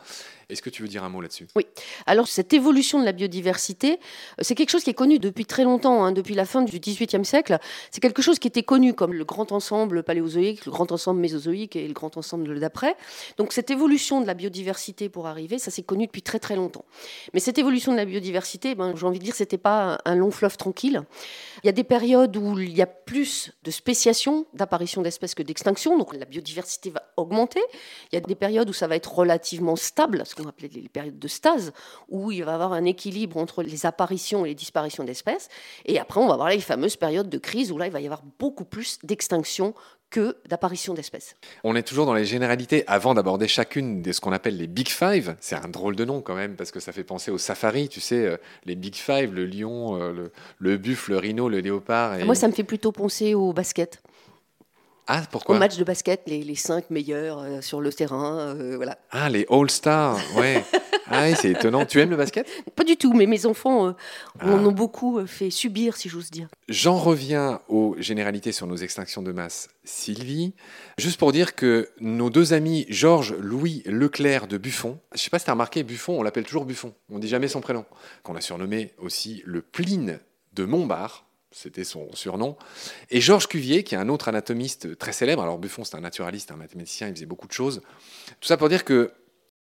Est-ce 0.49 0.63
que 0.63 0.71
tu 0.71 0.83
veux 0.83 0.89
dire 0.89 1.03
un 1.03 1.09
mot 1.09 1.21
là-dessus? 1.21 1.49
Oui. 1.57 1.67
Alors, 2.07 2.29
cette 2.29 2.53
évolution 2.53 3.01
de 3.01 3.05
la 3.05 3.11
biodiversité, 3.11 3.95
euh, 3.95 4.43
c'est 4.43 4.55
quelque 4.55 4.71
chose 4.71 4.85
qui 4.85 4.91
est 4.91 4.95
connu 4.95 5.19
depuis 5.19 5.45
très 5.45 5.65
longtemps, 5.65 6.05
hein, 6.05 6.13
depuis 6.13 6.35
la 6.35 6.45
fin 6.45 6.63
du 6.63 6.79
XVIIIe 6.79 7.25
siècle. 7.25 7.59
C'est 7.91 8.01
quelque 8.01 8.23
chose 8.23 8.39
qui 8.39 8.47
était 8.47 8.63
connu 8.63 8.95
comme 8.95 9.13
le 9.13 9.25
grand 9.25 9.51
ensemble 9.51 10.05
paléozoïque, 10.05 10.65
le 10.65 10.71
grand 10.71 10.93
ensemble 10.93 11.21
mésozoïque 11.21 11.75
et 11.75 11.89
le 11.89 11.95
grand 11.95 12.17
ensemble 12.17 12.61
d'après. 12.61 12.95
Donc, 13.39 13.53
cette 13.53 13.71
évolution 13.71 14.21
de 14.21 14.27
la 14.27 14.35
biodiversité 14.35 15.09
pour 15.09 15.27
arriver, 15.27 15.59
ça 15.59 15.73
s'est 15.73 15.83
connu 15.83 16.07
depuis 16.07 16.23
très 16.23 16.39
très 16.39 16.55
longtemps. 16.55 16.85
Mais 17.35 17.41
cette 17.41 17.59
évolution 17.59 17.91
de 17.91 17.97
la 17.97 18.05
biodiversité, 18.05 18.77
ben, 18.77 18.95
j'ai 18.95 19.07
envie 19.07 19.19
de 19.19 19.25
dire, 19.25 19.35
c'était 19.35 19.59
pas 19.59 19.99
un 20.05 20.15
long 20.15 20.31
fleuve 20.31 20.57
tranquille. 20.57 21.03
Il 21.65 21.67
y 21.67 21.71
a 21.71 21.73
des 21.73 21.85
périodes 21.85 22.37
où 22.37 22.57
il 22.61 22.77
y 22.77 22.83
a 22.83 22.87
plus 22.87 23.51
de 23.65 23.73
spéciation, 23.73 24.47
d'apparition 24.55 25.03
d'espèces 25.03 25.35
que 25.35 25.43
d'extinction, 25.43 25.99
donc 25.99 26.15
la 26.15 26.25
biodiversité 26.25 26.91
va 26.91 27.03
augmenter. 27.17 27.63
Il 28.13 28.15
y 28.15 28.19
a 28.19 28.21
des 28.21 28.37
périodes 28.37 28.71
où 28.71 28.73
ça 28.73 28.87
va 28.87 28.95
être 28.95 29.13
relativement 29.13 29.36
stable, 29.77 30.23
qu'on 30.37 30.49
appelait 30.49 30.71
les 30.73 30.89
périodes 30.89 31.19
de 31.19 31.29
stase, 31.29 31.73
où 32.09 32.31
il 32.31 32.45
va 32.45 32.53
y 32.53 32.55
avoir 32.55 32.73
un 32.73 32.85
équilibre 32.85 33.37
entre 33.37 33.63
les 33.63 33.87
apparitions 33.87 34.45
et 34.45 34.51
les 34.51 34.55
disparitions 34.55 35.05
d'espèces. 35.05 35.49
Et 35.85 35.99
après, 35.99 36.21
on 36.21 36.27
va 36.27 36.35
avoir 36.35 36.49
les 36.49 36.61
fameuses 36.61 36.97
périodes 36.97 37.29
de 37.29 37.39
crise 37.39 37.73
où 37.73 37.79
là, 37.79 37.87
il 37.87 37.93
va 37.93 38.01
y 38.01 38.07
avoir 38.07 38.23
beaucoup 38.39 38.65
plus 38.65 38.99
d'extinction 39.03 39.75
que 40.11 40.37
d'apparition 40.49 40.95
d'espèces. 40.95 41.35
On 41.65 41.75
est 41.75 41.83
toujours 41.83 42.07
dans 42.07 42.15
les 42.15 42.25
généralités 42.25 42.85
avant 42.87 43.15
d'aborder 43.15 43.49
chacune 43.49 44.03
de 44.03 44.13
ce 44.13 44.21
qu'on 44.21 44.33
appelle 44.33 44.57
les 44.57 44.67
Big 44.67 44.89
Five. 44.89 45.37
C'est 45.41 45.57
un 45.57 45.69
drôle 45.69 45.97
de 45.97 46.05
nom 46.05 46.21
quand 46.21 46.37
même 46.37 46.55
parce 46.57 46.71
que 46.71 46.81
ça 46.81 46.93
fait 46.93 47.05
penser 47.05 47.31
au 47.31 47.39
safari, 47.39 47.89
tu 47.89 48.01
sais, 48.01 48.25
euh, 48.25 48.37
les 48.65 48.77
Big 48.77 48.95
Five, 48.95 49.35
le 49.35 49.47
lion, 49.47 50.01
euh, 50.01 50.31
le, 50.59 50.77
buffle, 50.77 51.13
le 51.13 51.19
rhino, 51.19 51.49
le 51.49 51.59
léopard. 51.59 52.21
Et... 52.21 52.25
Moi, 52.25 52.35
ça 52.35 52.47
me 52.47 52.53
fait 52.53 52.65
plutôt 52.65 52.93
penser 52.93 53.35
au 53.35 53.53
basket. 53.53 54.01
Ah, 55.09 55.23
pourquoi? 55.31 55.57
Au 55.57 55.59
match 55.59 55.77
de 55.77 55.85
basket, 55.85 56.23
les, 56.27 56.43
les 56.43 56.55
cinq 56.57 56.91
meilleurs 56.91 57.39
euh, 57.39 57.61
sur 57.61 57.81
le 57.81 57.93
terrain, 57.93 58.39
euh, 58.39 58.77
voilà. 58.77 58.99
Ah, 59.11 59.29
les 59.29 59.47
All-Stars, 59.49 60.19
ouais. 60.37 60.65
ah, 61.07 61.33
c'est 61.35 61.51
étonnant. 61.51 61.87
Tu 61.87 62.01
aimes 62.01 62.11
le 62.11 62.17
basket? 62.17 62.49
Pas 62.75 62.83
du 62.83 62.97
tout, 62.97 63.13
mais 63.13 63.27
mes 63.27 63.47
enfants 63.47 63.87
euh, 63.87 63.93
ah. 64.41 64.51
en 64.51 64.67
ont 64.67 64.73
beaucoup 64.73 65.25
fait 65.27 65.51
subir, 65.51 65.97
si 65.97 66.09
j'ose 66.09 66.31
dire. 66.31 66.49
J'en 66.69 66.97
reviens 66.97 67.61
aux 67.69 67.95
généralités 67.99 68.51
sur 68.51 68.67
nos 68.67 68.77
extinctions 68.77 69.23
de 69.23 69.31
masse. 69.31 69.69
Sylvie, 69.85 70.55
juste 70.99 71.19
pour 71.19 71.31
dire 71.31 71.55
que 71.55 71.89
nos 72.01 72.29
deux 72.29 72.53
amis 72.53 72.87
Georges 72.89 73.35
Louis 73.39 73.83
Leclerc 73.87 74.49
de 74.49 74.59
Buffon, 74.59 74.99
je 75.13 75.19
ne 75.19 75.21
sais 75.21 75.31
pas 75.31 75.39
si 75.39 75.45
tu 75.45 75.51
as 75.51 75.55
remarqué, 75.55 75.85
Buffon, 75.85 76.19
on 76.19 76.23
l'appelle 76.25 76.45
toujours 76.45 76.65
Buffon, 76.65 76.93
on 77.11 77.17
ne 77.17 77.21
dit 77.21 77.29
jamais 77.29 77.47
son 77.47 77.61
prénom, 77.61 77.85
qu'on 78.25 78.35
a 78.35 78.41
surnommé 78.41 78.93
aussi 78.99 79.43
le 79.47 79.63
Pline 79.63 80.19
de 80.55 80.65
Montbard, 80.65 81.26
c'était 81.51 81.85
son 81.85 82.13
surnom. 82.15 82.57
Et 83.11 83.21
Georges 83.21 83.49
Cuvier, 83.49 83.85
qui 83.85 83.95
est 83.95 83.99
un 83.99 84.09
autre 84.09 84.29
anatomiste 84.29 84.99
très 84.99 85.13
célèbre, 85.13 85.43
alors 85.43 85.59
Buffon 85.59 85.85
c'est 85.85 85.97
un 85.97 86.01
naturaliste, 86.01 86.51
un 86.51 86.57
mathématicien, 86.57 87.09
il 87.09 87.15
faisait 87.15 87.27
beaucoup 87.27 87.47
de 87.47 87.53
choses. 87.53 87.83
Tout 88.41 88.49
ça 88.49 88.57
pour 88.57 88.69
dire 88.69 88.85
que 88.85 89.13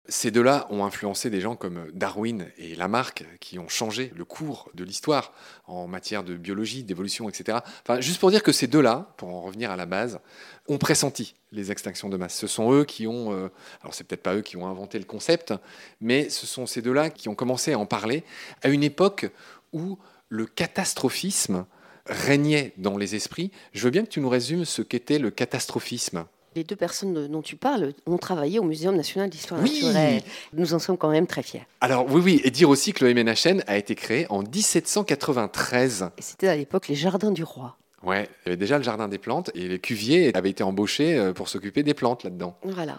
ces 0.06 0.31
deux-là 0.31 0.67
ont 0.69 0.85
influencé 0.85 1.31
des 1.31 1.41
gens 1.41 1.56
comme 1.56 1.91
Darwin 1.93 2.47
et 2.59 2.75
Lamarck, 2.75 3.25
qui 3.41 3.59
ont 3.59 3.69
changé 3.69 4.12
le 4.15 4.26
cours 4.26 4.71
de 4.75 4.85
l'histoire 4.85 5.32
en 5.67 5.87
matière 5.87 6.25
de 6.25 6.37
biologie, 6.37 6.85
d'évolution, 6.85 7.29
etc. 7.29 7.59
Enfin, 7.82 8.00
juste 8.00 8.20
pour 8.20 8.31
dire 8.31 8.43
que 8.43 8.53
ces 8.53 8.67
deux-là, 8.67 9.15
pour 9.17 9.31
en 9.31 9.41
revenir 9.41 9.70
à 9.70 9.77
la 9.77 9.87
base, 9.87 10.20
ont 10.69 10.77
pressenti 10.77 11.35
les 11.53 11.70
extinctions 11.70 12.11
de 12.11 12.19
masse. 12.19 12.35
Ce 12.35 12.47
sont 12.47 12.73
eux 12.73 12.85
qui 12.85 13.06
ont, 13.06 13.32
euh, 13.32 13.49
alors 13.81 13.94
c'est 13.94 14.05
peut-être 14.05 14.23
pas 14.23 14.35
eux 14.35 14.43
qui 14.43 14.59
ont 14.59 14.67
inventé 14.67 14.99
le 14.99 15.06
concept, 15.06 15.55
mais 16.00 16.29
ce 16.29 16.47
sont 16.47 16.67
ces 16.67 16.82
deux-là 16.82 17.09
qui 17.09 17.31
ont 17.31 17.35
commencé 17.35 17.73
à 17.73 17.79
en 17.79 17.87
parler 17.87 18.25
à 18.62 18.69
une 18.69 18.82
époque 18.82 19.31
où 19.73 19.99
le 20.35 20.47
catastrophisme 20.47 21.65
régnait 22.06 22.73
dans 22.77 22.99
les 22.99 23.15
esprits. 23.15 23.53
Je 23.73 23.85
veux 23.85 23.91
bien 23.91 24.03
que 24.03 24.08
tu 24.08 24.20
nous 24.20 24.29
résumes 24.29 24.65
ce 24.65 24.82
qu'était 24.82 25.20
le 25.20 25.31
catastrophisme. 25.31 26.25
Les 26.56 26.65
deux 26.65 26.77
personnes 26.77 27.29
dont 27.29 27.43
tu 27.43 27.56
parles 27.56 27.94
ont 28.06 28.19
travaillé 28.19 28.58
au 28.58 28.65
Muséum 28.65 28.97
national 28.97 29.31
d'histoire 29.31 29.61
naturelle. 29.61 30.23
Nous 30.53 30.75
en 30.75 30.79
sommes 30.79 30.99
quand 30.99 31.11
même 31.11 31.27
très 31.27 31.43
fiers. 31.43 31.67
Alors 31.81 32.06
oui, 32.11 32.20
oui, 32.25 32.41
et 32.44 32.51
dire 32.51 32.69
aussi 32.69 32.93
que 32.93 33.05
le 33.05 33.15
MNHN 33.15 33.63
a 33.67 33.77
été 33.77 33.94
créé 33.94 34.27
en 34.29 34.43
1793. 34.43 36.11
Et 36.19 36.23
c'était 36.23 36.49
à 36.49 36.56
l'époque 36.56 36.89
les 36.89 36.94
Jardins 36.97 37.32
du 37.32 37.44
Roi. 37.44 37.77
Ouais, 38.03 38.29
il 38.44 38.49
y 38.49 38.51
avait 38.51 38.56
déjà 38.56 38.77
le 38.77 38.85
Jardin 38.85 39.08
des 39.08 39.19
plantes 39.19 39.51
et 39.55 39.67
les 39.69 39.79
cuviers 39.79 40.35
avaient 40.35 40.51
été 40.51 40.63
embauchés 40.63 41.17
euh, 41.17 41.32
pour 41.32 41.49
s'occuper 41.49 41.82
des 41.82 41.94
plantes 41.94 42.23
là-dedans. 42.23 42.56
Voilà. 42.63 42.99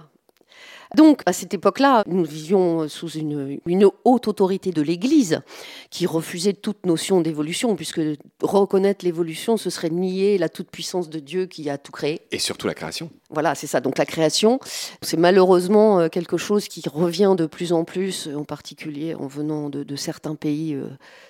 Donc, 0.94 1.22
à 1.26 1.34
cette 1.34 1.54
époque-là, 1.54 2.04
nous 2.08 2.24
vivions 2.24 2.88
sous 2.88 3.10
une, 3.10 3.60
haute 4.04 4.28
autorité 4.28 4.72
de 4.72 4.82
l'Église 4.82 5.42
qui 5.90 6.06
refusait 6.06 6.54
toute 6.54 6.86
notion 6.86 7.22
d'évolution, 7.22 7.76
puisque 7.76 8.02
reconnaître 8.42 9.04
l'évolution, 9.04 9.58
ce 9.58 9.70
serait 9.70 9.90
nier 9.90 10.38
la 10.38 10.50
toute-puissance 10.50 11.10
de 11.10 11.20
Dieu 11.20 11.46
qui 11.46 11.70
a 11.70 11.78
tout 11.78 11.92
créé. 11.92 12.22
Et 12.32 12.40
surtout 12.40 12.68
la 12.68 12.74
création. 12.74 13.10
Voilà, 13.30 13.56
c'est 13.56 13.68
ça. 13.68 13.82
Donc 13.82 13.98
la 13.98 14.06
création, 14.06 14.60
c'est 15.02 15.18
malheureusement 15.18 16.00
euh, 16.00 16.10
quelque 16.10 16.38
chose 16.38 16.68
qui 16.68 16.84
revient 16.88 17.36
de 17.38 17.46
plus 17.46 17.74
en 17.74 17.84
plus, 17.84 18.30
en 18.36 18.44
particulier 18.44 19.16
en 19.16 19.28
venant 19.28 19.70
de, 19.70 19.96
certains 19.96 20.36
pays 20.36 20.74
euh, 20.74 20.88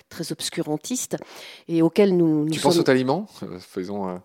très 0.08 0.32
obscurantistes, 0.32 1.16
et 1.68 1.82
auxquels 1.82 2.16
nous... 2.16 2.44
nous 2.44 2.50
tu 2.50 2.60
penses 2.60 2.78
aux 2.78 2.90
aliments 2.90 3.26
euh, 3.42 3.58
Faisons... 3.58 4.20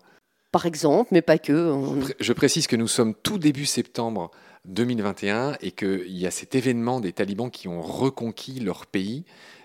Par 0.52 0.66
exemple, 0.66 1.08
mais 1.12 1.22
pas 1.22 1.38
que. 1.38 1.74
Je 2.20 2.32
précise 2.34 2.66
que 2.66 2.76
nous 2.76 2.86
sommes 2.86 3.14
tout 3.14 3.38
début 3.38 3.66
septembre 3.66 4.30
2021 4.66 5.56
et 5.62 5.72
qu'il 5.72 6.16
y 6.16 6.26
a 6.26 6.30
cet 6.30 6.54
événement 6.54 7.00
des 7.00 7.12
talibans 7.12 7.50
qui 7.50 7.68
ont 7.68 7.80
reconquis 7.80 8.60
leur 8.60 8.86
pays. 8.86 9.24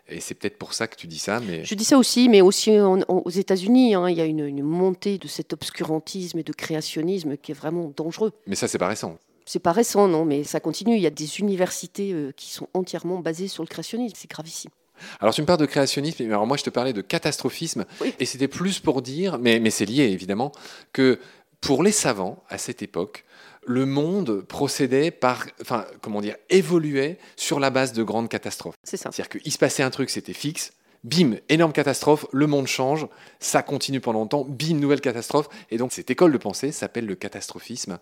Et 0.09 0.21
c'est 0.21 0.35
peut-être 0.35 0.57
pour 0.57 0.73
ça 0.73 0.87
que 0.87 0.95
tu 0.95 1.07
dis 1.07 1.19
ça. 1.19 1.41
Mais... 1.41 1.65
Je 1.65 1.75
dis 1.75 1.83
ça 1.83 1.97
aussi, 1.97 2.29
mais 2.29 2.39
aussi 2.39 2.71
aux 2.79 3.29
États-Unis, 3.29 3.95
hein, 3.95 4.09
il 4.09 4.17
y 4.17 4.21
a 4.21 4.25
une, 4.25 4.63
montée 4.63 5.17
de 5.17 5.27
cet 5.27 5.51
obscurantisme 5.51 6.39
et 6.39 6.43
de 6.43 6.53
créationnisme 6.53 7.35
qui 7.35 7.51
est 7.51 7.55
vraiment 7.55 7.91
dangereux. 7.95 8.31
Mais 8.47 8.55
ça, 8.55 8.69
c'est 8.69 8.77
pas 8.77 8.87
récent. 8.87 9.17
C'est 9.45 9.59
pas 9.59 9.73
récent, 9.73 10.07
non, 10.07 10.23
mais 10.23 10.45
ça 10.45 10.61
continue. 10.61 10.95
Il 10.95 11.01
y 11.01 11.07
a 11.07 11.09
des 11.09 11.39
universités 11.39 12.13
euh, 12.13 12.31
qui 12.35 12.51
sont 12.51 12.67
entièrement 12.73 13.19
basées 13.19 13.49
sur 13.49 13.63
le 13.63 13.67
créationnisme. 13.67 14.15
C'est 14.17 14.29
gravissime. 14.29 14.71
Alors 15.19 15.33
tu 15.33 15.41
me 15.41 15.45
parles 15.45 15.59
de 15.59 15.65
créationnisme, 15.65 16.23
mais 16.23 16.29
alors 16.29 16.47
moi 16.47 16.57
je 16.57 16.63
te 16.63 16.69
parlais 16.69 16.93
de 16.93 17.01
catastrophisme, 17.01 17.85
et 18.19 18.25
c'était 18.25 18.47
plus 18.47 18.79
pour 18.79 19.01
dire, 19.01 19.37
mais, 19.39 19.59
mais 19.59 19.69
c'est 19.69 19.85
lié 19.85 20.03
évidemment, 20.03 20.51
que 20.93 21.19
pour 21.61 21.83
les 21.83 21.91
savants 21.91 22.43
à 22.49 22.57
cette 22.57 22.81
époque, 22.81 23.25
le 23.65 23.85
monde 23.85 24.41
procédait 24.41 25.11
par, 25.11 25.45
enfin, 25.61 25.85
comment 26.01 26.21
dire, 26.21 26.35
évoluait 26.49 27.19
sur 27.35 27.59
la 27.59 27.69
base 27.69 27.91
de 27.91 28.01
grandes 28.01 28.29
catastrophes. 28.29 28.75
C'est 28.83 28.97
ça. 28.97 29.09
C'est-à-dire 29.11 29.41
qu'il 29.41 29.51
se 29.51 29.57
passait 29.57 29.83
un 29.83 29.89
truc, 29.89 30.09
c'était 30.09 30.33
fixe. 30.33 30.71
Bim, 31.03 31.35
énorme 31.49 31.73
catastrophe, 31.73 32.25
le 32.31 32.47
monde 32.47 32.67
change, 32.67 33.07
ça 33.39 33.61
continue 33.61 33.99
pendant 33.99 34.19
longtemps, 34.19 34.45
bim, 34.47 34.75
nouvelle 34.75 35.01
catastrophe. 35.01 35.47
Et 35.69 35.77
donc 35.77 35.91
cette 35.91 36.09
école 36.09 36.31
de 36.31 36.37
pensée 36.37 36.71
s'appelle 36.71 37.05
le 37.05 37.15
catastrophisme. 37.15 37.99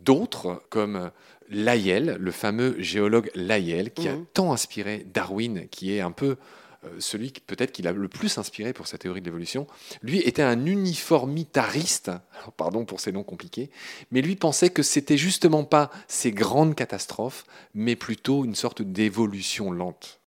D'autres, 0.00 0.62
comme 0.70 1.10
Lyell, 1.48 2.16
le 2.18 2.30
fameux 2.30 2.76
géologue 2.80 3.30
Lyell, 3.34 3.92
qui 3.92 4.08
a 4.08 4.14
Mhm. 4.14 4.26
tant 4.34 4.52
inspiré 4.52 5.06
Darwin, 5.12 5.68
qui 5.68 5.92
est 5.92 6.00
un 6.00 6.12
peu 6.12 6.36
euh, 6.84 7.00
celui 7.00 7.32
qui 7.32 7.40
peut-être 7.40 7.72
qui 7.72 7.82
l'a 7.82 7.92
le 7.92 8.08
plus 8.08 8.36
inspiré 8.38 8.72
pour 8.72 8.86
sa 8.86 8.98
théorie 8.98 9.20
de 9.20 9.24
l'évolution, 9.26 9.66
lui 10.02 10.18
était 10.20 10.42
un 10.42 10.66
uniformitariste, 10.66 12.10
pardon 12.56 12.84
pour 12.84 13.00
ces 13.00 13.12
noms 13.12 13.24
compliqués, 13.24 13.70
mais 14.10 14.20
lui 14.22 14.36
pensait 14.36 14.70
que 14.70 14.82
c'était 14.82 15.16
justement 15.16 15.64
pas 15.64 15.90
ces 16.06 16.30
grandes 16.32 16.74
catastrophes, 16.74 17.44
mais 17.74 17.96
plutôt 17.96 18.44
une 18.44 18.54
sorte 18.54 18.82
d'évolution 18.82 19.70
lente. 19.72 20.20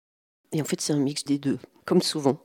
Et 0.51 0.61
en 0.61 0.65
fait, 0.65 0.81
c'est 0.81 0.93
un 0.93 0.99
mix 0.99 1.23
des 1.23 1.37
deux, 1.37 1.59
comme 1.85 2.01
souvent. 2.01 2.43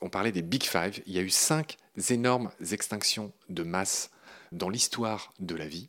On 0.00 0.08
parlait 0.08 0.32
des 0.32 0.42
Big 0.42 0.62
Five, 0.62 1.00
il 1.06 1.12
y 1.12 1.18
a 1.18 1.22
eu 1.22 1.30
cinq 1.30 1.76
énormes 2.10 2.50
extinctions 2.72 3.32
de 3.50 3.62
masse 3.62 4.10
dans 4.52 4.68
l'histoire 4.70 5.32
de 5.40 5.54
la 5.54 5.66
vie. 5.66 5.88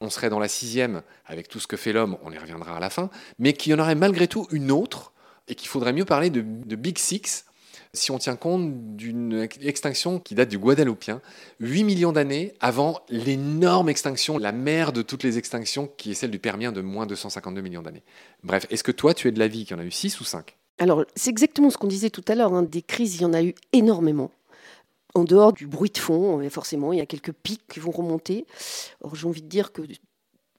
On 0.00 0.10
serait 0.10 0.30
dans 0.30 0.38
la 0.38 0.48
sixième 0.48 1.02
avec 1.26 1.48
tout 1.48 1.58
ce 1.58 1.66
que 1.66 1.76
fait 1.76 1.92
l'homme, 1.92 2.16
on 2.22 2.30
y 2.30 2.38
reviendra 2.38 2.76
à 2.76 2.80
la 2.80 2.90
fin, 2.90 3.10
mais 3.38 3.52
qu'il 3.52 3.72
y 3.72 3.74
en 3.74 3.80
aurait 3.80 3.96
malgré 3.96 4.28
tout 4.28 4.46
une 4.52 4.70
autre, 4.70 5.12
et 5.48 5.54
qu'il 5.54 5.68
faudrait 5.68 5.92
mieux 5.92 6.04
parler 6.04 6.30
de, 6.30 6.42
Big 6.76 6.98
Six, 6.98 7.46
si 7.94 8.10
on 8.10 8.18
tient 8.18 8.36
compte 8.36 8.96
d'une 8.96 9.48
extinction 9.62 10.20
qui 10.20 10.34
date 10.34 10.50
du 10.50 10.58
Guadeloupien, 10.58 11.20
8 11.60 11.84
millions 11.84 12.12
d'années 12.12 12.52
avant 12.60 13.00
l'énorme 13.08 13.88
extinction, 13.88 14.38
la 14.38 14.52
mère 14.52 14.92
de 14.92 15.02
toutes 15.02 15.22
les 15.22 15.38
extinctions, 15.38 15.90
qui 15.96 16.10
est 16.12 16.14
celle 16.14 16.30
du 16.30 16.38
Permien 16.38 16.70
de 16.70 16.82
moins 16.82 17.06
de 17.06 17.14
152 17.14 17.60
millions 17.62 17.82
d'années. 17.82 18.02
Bref, 18.44 18.66
est-ce 18.70 18.84
que 18.84 18.92
toi, 18.92 19.14
tu 19.14 19.26
es 19.26 19.32
de 19.32 19.38
l'avis 19.38 19.64
qu'il 19.64 19.76
y 19.76 19.80
en 19.80 19.82
a 19.82 19.86
eu 19.86 19.90
6 19.90 20.20
ou 20.20 20.24
5 20.24 20.56
Alors, 20.78 21.04
c'est 21.16 21.30
exactement 21.30 21.70
ce 21.70 21.78
qu'on 21.78 21.88
disait 21.88 22.10
tout 22.10 22.24
à 22.28 22.34
l'heure. 22.34 22.52
hein, 22.52 22.62
Des 22.62 22.82
crises, 22.82 23.16
il 23.16 23.22
y 23.22 23.24
en 23.24 23.32
a 23.32 23.42
eu 23.42 23.54
énormément. 23.72 24.30
En 25.14 25.24
dehors 25.24 25.52
du 25.52 25.66
bruit 25.66 25.90
de 25.90 25.98
fond, 25.98 26.40
euh, 26.40 26.50
forcément, 26.50 26.92
il 26.92 26.98
y 26.98 27.02
a 27.02 27.06
quelques 27.06 27.32
pics 27.32 27.66
qui 27.68 27.80
vont 27.80 27.90
remonter. 27.90 28.46
Or, 29.00 29.14
j'ai 29.14 29.26
envie 29.26 29.42
de 29.42 29.48
dire 29.48 29.72
que 29.72 29.82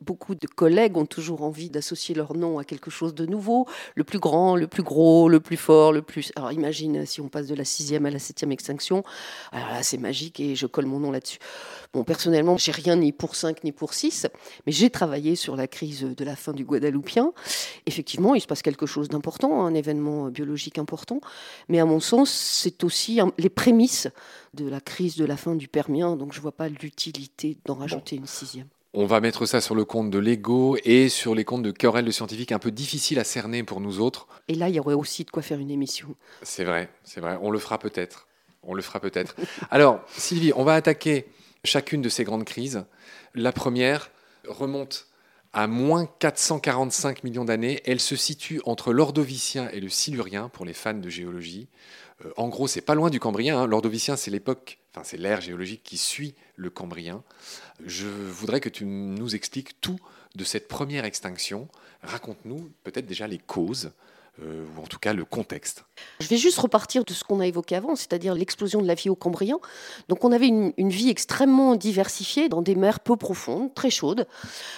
beaucoup 0.02 0.36
de 0.36 0.48
collègues 0.48 0.98
ont 0.98 1.06
toujours 1.06 1.44
envie 1.44 1.70
d'associer 1.70 2.16
leur 2.16 2.36
nom 2.36 2.58
à 2.58 2.64
quelque 2.64 2.90
chose 2.90 3.14
de 3.14 3.26
nouveau. 3.26 3.68
Le 3.96 4.04
plus 4.04 4.20
grand, 4.20 4.56
le 4.56 4.68
plus 4.68 4.84
gros, 4.84 5.30
le 5.30 5.40
plus 5.40 5.58
fort, 5.58 5.92
le 5.92 6.02
plus... 6.02 6.32
Alors, 6.36 6.52
imagine 6.52 7.06
si 7.06 7.22
on 7.22 7.30
passe 7.30 7.48
de 7.48 7.56
la 7.56 7.66
sixième 7.66 8.06
à 8.06 8.12
la 8.12 8.20
septième 8.20 8.52
extinction. 8.52 9.04
Alors 9.52 9.68
là, 9.70 9.84
c'est 9.84 9.98
magique 9.98 10.40
et 10.40 10.56
je 10.56 10.68
colle 10.68 10.86
mon 10.86 11.00
nom 11.00 11.12
là-dessus. 11.12 11.40
Bon, 11.94 12.04
personnellement, 12.04 12.58
j'ai 12.58 12.72
rien 12.72 12.96
ni 12.96 13.12
pour 13.12 13.36
5 13.36 13.64
ni 13.64 13.72
pour 13.72 13.94
6, 13.94 14.28
mais 14.66 14.72
j'ai 14.72 14.90
travaillé 14.90 15.36
sur 15.36 15.56
la 15.56 15.68
crise 15.68 16.02
de 16.02 16.24
la 16.24 16.36
fin 16.36 16.54
du 16.54 16.64
Guadeloupien. 16.64 17.34
Effectivement, 17.86 18.36
il 18.36 18.42
se 18.42 18.48
passe 18.48 18.62
quelque 18.62 18.86
chose 18.86 19.10
d'important, 19.10 19.66
un 19.66 19.74
événement 19.74 20.30
biologique 20.30 20.78
important, 20.78 21.20
mais 21.68 21.80
à 21.80 21.86
mon 21.86 22.00
sens, 22.00 22.30
c'est 22.32 22.84
aussi 22.84 23.20
les 23.38 23.50
prémices 23.50 24.08
de 24.54 24.68
la 24.68 24.82
crise 24.82 25.16
de 25.18 25.26
la 25.26 25.38
fin 25.38 25.56
du 25.56 25.68
Permien, 25.68 26.16
donc 26.16 26.34
je 26.34 26.40
ne 26.40 26.42
vois 26.42 26.52
pas 26.52 26.70
l'utilité 26.70 27.58
d'en 27.66 27.76
rajouter 27.76 28.16
une 28.16 28.28
sixième. 28.28 28.68
On 28.94 29.06
va 29.06 29.20
mettre 29.20 29.46
ça 29.46 29.62
sur 29.62 29.76
le 29.76 29.86
compte 29.86 30.10
de 30.10 30.18
l'ego 30.18 30.76
et 30.84 31.10
sur 31.10 31.36
les 31.36 31.46
comptes 31.46 31.62
de 31.62 31.70
querelles 31.70 32.06
de 32.06 32.12
scientifiques 32.12 32.52
un 32.52 32.58
peu 32.58 32.72
difficiles 32.72 33.20
à 33.20 33.24
cerner 33.24 33.62
pour 33.62 33.82
nous 33.82 34.00
autres. 34.00 34.28
Et 34.48 34.56
là, 34.56 34.68
il 34.68 34.76
y 34.76 34.80
aurait 34.80 34.96
aussi 34.96 35.24
de 35.26 35.30
quoi 35.30 35.44
faire 35.44 35.60
une 35.60 35.70
émission. 35.70 36.16
C'est 36.42 36.64
vrai, 36.64 36.90
c'est 37.04 37.22
vrai. 37.22 37.38
On 37.42 37.52
le 37.52 37.60
fera 37.60 37.78
peut-être. 37.78 38.28
On 38.64 38.74
le 38.74 38.82
fera 38.82 39.00
peut-être. 39.00 39.36
Alors, 39.70 40.02
Sylvie, 40.10 40.54
on 40.56 40.64
va 40.64 40.74
attaquer 40.74 41.28
chacune 41.64 42.02
de 42.02 42.10
ces 42.10 42.24
grandes 42.24 42.46
crises. 42.46 42.84
La 43.36 43.52
première 43.52 44.10
remonte 44.48 45.06
à 45.54 45.68
moins 45.68 46.08
445 46.20 47.24
millions 47.24 47.46
d'années. 47.46 47.82
Elle 47.86 48.00
se 48.00 48.16
situe 48.16 48.60
entre 48.66 48.92
l'Ordovicien 48.92 49.70
et 49.70 49.80
le 49.80 49.90
Silurien 49.90 50.50
pour 50.50 50.66
les 50.66 50.74
fans 50.74 50.94
de 50.96 51.10
géologie. 51.10 51.68
Euh, 52.26 52.32
en 52.38 52.48
gros, 52.50 52.68
c'est 52.68 52.82
pas 52.82 52.96
loin 52.96 53.10
du 53.10 53.20
Cambrien. 53.20 53.60
hein. 53.60 53.68
L'Ordovicien, 53.68 54.16
c'est 54.16 54.32
l'époque, 54.32 54.80
c'est 55.04 55.18
l'ère 55.18 55.42
géologique 55.42 55.84
qui 55.84 55.98
suit 55.98 56.36
le 56.56 56.70
Cambrien. 56.70 57.24
Je 57.86 58.08
voudrais 58.08 58.60
que 58.60 58.70
tu 58.70 58.86
nous 58.86 59.36
expliques 59.36 59.80
tout 59.82 60.00
de 60.36 60.44
cette 60.44 60.68
première 60.68 61.06
extinction. 61.06 61.68
Raconte-nous 62.02 62.72
peut-être 62.84 63.06
déjà 63.06 63.28
les 63.28 63.40
causes, 63.40 63.92
euh, 64.44 64.66
ou 64.78 64.82
en 64.82 64.88
tout 64.88 65.00
cas 65.00 65.14
le 65.14 65.26
contexte. 65.26 65.86
Je 66.20 66.28
vais 66.28 66.38
juste 66.38 66.60
repartir 66.60 67.04
de 67.04 67.14
ce 67.14 67.24
qu'on 67.24 67.40
a 67.40 67.48
évoqué 67.48 67.76
avant, 67.76 67.96
c'est-à-dire 67.96 68.34
l'explosion 68.34 68.82
de 68.82 68.88
la 68.88 68.94
vie 68.94 69.10
au 69.10 69.16
Cambrien. 69.16 69.58
Donc 70.08 70.24
on 70.24 70.32
avait 70.32 70.48
une, 70.48 70.74
vie 70.90 71.10
extrêmement 71.10 71.76
diversifiée 71.76 72.50
dans 72.50 72.62
des 72.62 72.76
mers 72.76 73.00
peu 73.00 73.16
profondes, 73.16 73.74
très 73.74 73.90
chaudes, 73.90 74.28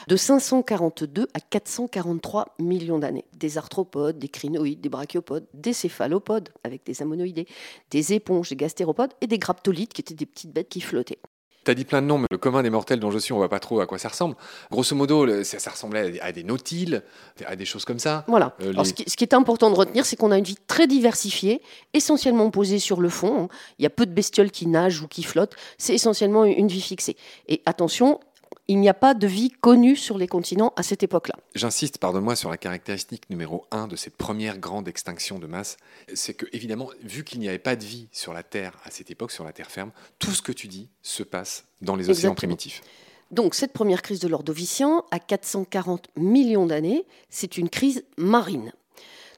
de 0.07 0.15
542 0.15 1.27
à 1.33 1.39
443 1.39 2.55
millions 2.59 2.99
d'années. 2.99 3.25
Des 3.33 3.57
arthropodes, 3.57 4.19
des 4.19 4.29
crinoïdes, 4.29 4.81
des 4.81 4.89
brachiopodes, 4.89 5.45
des 5.53 5.73
céphalopodes 5.73 6.49
avec 6.63 6.85
des 6.85 7.01
ammonoïdés, 7.01 7.47
des 7.89 8.13
éponges, 8.13 8.49
des 8.49 8.55
gastéropodes 8.55 9.13
et 9.21 9.27
des 9.27 9.37
graptolites 9.37 9.93
qui 9.93 10.01
étaient 10.01 10.13
des 10.13 10.25
petites 10.25 10.51
bêtes 10.51 10.69
qui 10.69 10.81
flottaient. 10.81 11.19
Tu 11.63 11.69
as 11.69 11.75
dit 11.75 11.85
plein 11.85 12.01
de 12.01 12.07
noms, 12.07 12.17
mais 12.17 12.27
le 12.31 12.37
commun 12.39 12.63
des 12.63 12.71
mortels 12.71 12.99
dont 12.99 13.11
je 13.11 13.19
suis, 13.19 13.33
on 13.33 13.37
voit 13.37 13.49
pas 13.49 13.59
trop 13.59 13.81
à 13.81 13.85
quoi 13.85 13.99
ça 13.99 14.09
ressemble. 14.09 14.35
Grosso 14.71 14.95
modo, 14.95 15.43
ça, 15.43 15.59
ça 15.59 15.69
ressemblait 15.69 16.19
à 16.21 16.31
des, 16.31 16.43
nautiles, 16.43 17.03
à 17.45 17.55
des 17.55 17.65
choses 17.65 17.85
comme 17.85 17.99
ça. 17.99 18.25
Voilà. 18.27 18.55
Euh, 18.61 18.71
Alors, 18.71 18.83
les- 18.83 18.89
ce, 18.89 18.93
qui, 18.95 19.03
ce 19.07 19.15
qui 19.15 19.23
est 19.23 19.35
important 19.35 19.69
de 19.69 19.75
retenir, 19.75 20.05
c'est 20.05 20.15
qu'on 20.15 20.31
a 20.31 20.37
une 20.39 20.43
vie 20.43 20.57
très 20.67 20.87
diversifiée, 20.87 21.61
essentiellement 21.93 22.49
posée 22.49 22.79
sur 22.79 22.99
le 22.99 23.09
fond. 23.09 23.47
Il 23.77 23.83
y 23.83 23.85
a 23.85 23.91
peu 23.91 24.07
de 24.07 24.11
bestioles 24.11 24.49
qui 24.49 24.65
nagent 24.65 25.01
ou 25.01 25.07
qui 25.07 25.21
flottent. 25.21 25.55
C'est 25.77 25.93
essentiellement 25.93 26.45
une 26.45 26.67
vie 26.67 26.81
fixée. 26.81 27.15
Et 27.47 27.61
attention, 27.67 28.19
il 28.71 28.79
n'y 28.79 28.87
a 28.87 28.93
pas 28.93 29.13
de 29.13 29.27
vie 29.27 29.49
connue 29.49 29.97
sur 29.97 30.17
les 30.17 30.27
continents 30.27 30.71
à 30.77 30.83
cette 30.83 31.03
époque-là. 31.03 31.35
J'insiste, 31.55 31.97
pardonne-moi, 31.97 32.37
sur 32.37 32.49
la 32.49 32.55
caractéristique 32.55 33.29
numéro 33.29 33.65
un 33.69 33.85
de 33.85 33.97
cette 33.97 34.15
première 34.15 34.59
grande 34.59 34.87
extinction 34.87 35.39
de 35.39 35.45
masse. 35.45 35.75
C'est 36.13 36.33
que, 36.33 36.45
évidemment, 36.53 36.89
vu 37.03 37.25
qu'il 37.25 37.41
n'y 37.41 37.49
avait 37.49 37.59
pas 37.59 37.75
de 37.75 37.83
vie 37.83 38.07
sur 38.13 38.31
la 38.31 38.43
Terre 38.43 38.77
à 38.85 38.89
cette 38.89 39.11
époque, 39.11 39.33
sur 39.33 39.43
la 39.43 39.51
Terre 39.51 39.69
ferme, 39.69 39.91
tout 40.19 40.31
ce 40.31 40.41
que 40.41 40.53
tu 40.53 40.69
dis 40.69 40.87
se 41.01 41.21
passe 41.21 41.65
dans 41.81 41.97
les 41.97 42.03
océans 42.03 42.11
Exactement. 42.11 42.35
primitifs. 42.35 42.81
Donc, 43.31 43.55
cette 43.55 43.73
première 43.73 44.01
crise 44.01 44.21
de 44.21 44.29
l'Ordovicien, 44.29 45.03
à 45.11 45.19
440 45.19 46.07
millions 46.15 46.65
d'années, 46.65 47.05
c'est 47.29 47.57
une 47.57 47.67
crise 47.67 48.05
marine. 48.15 48.71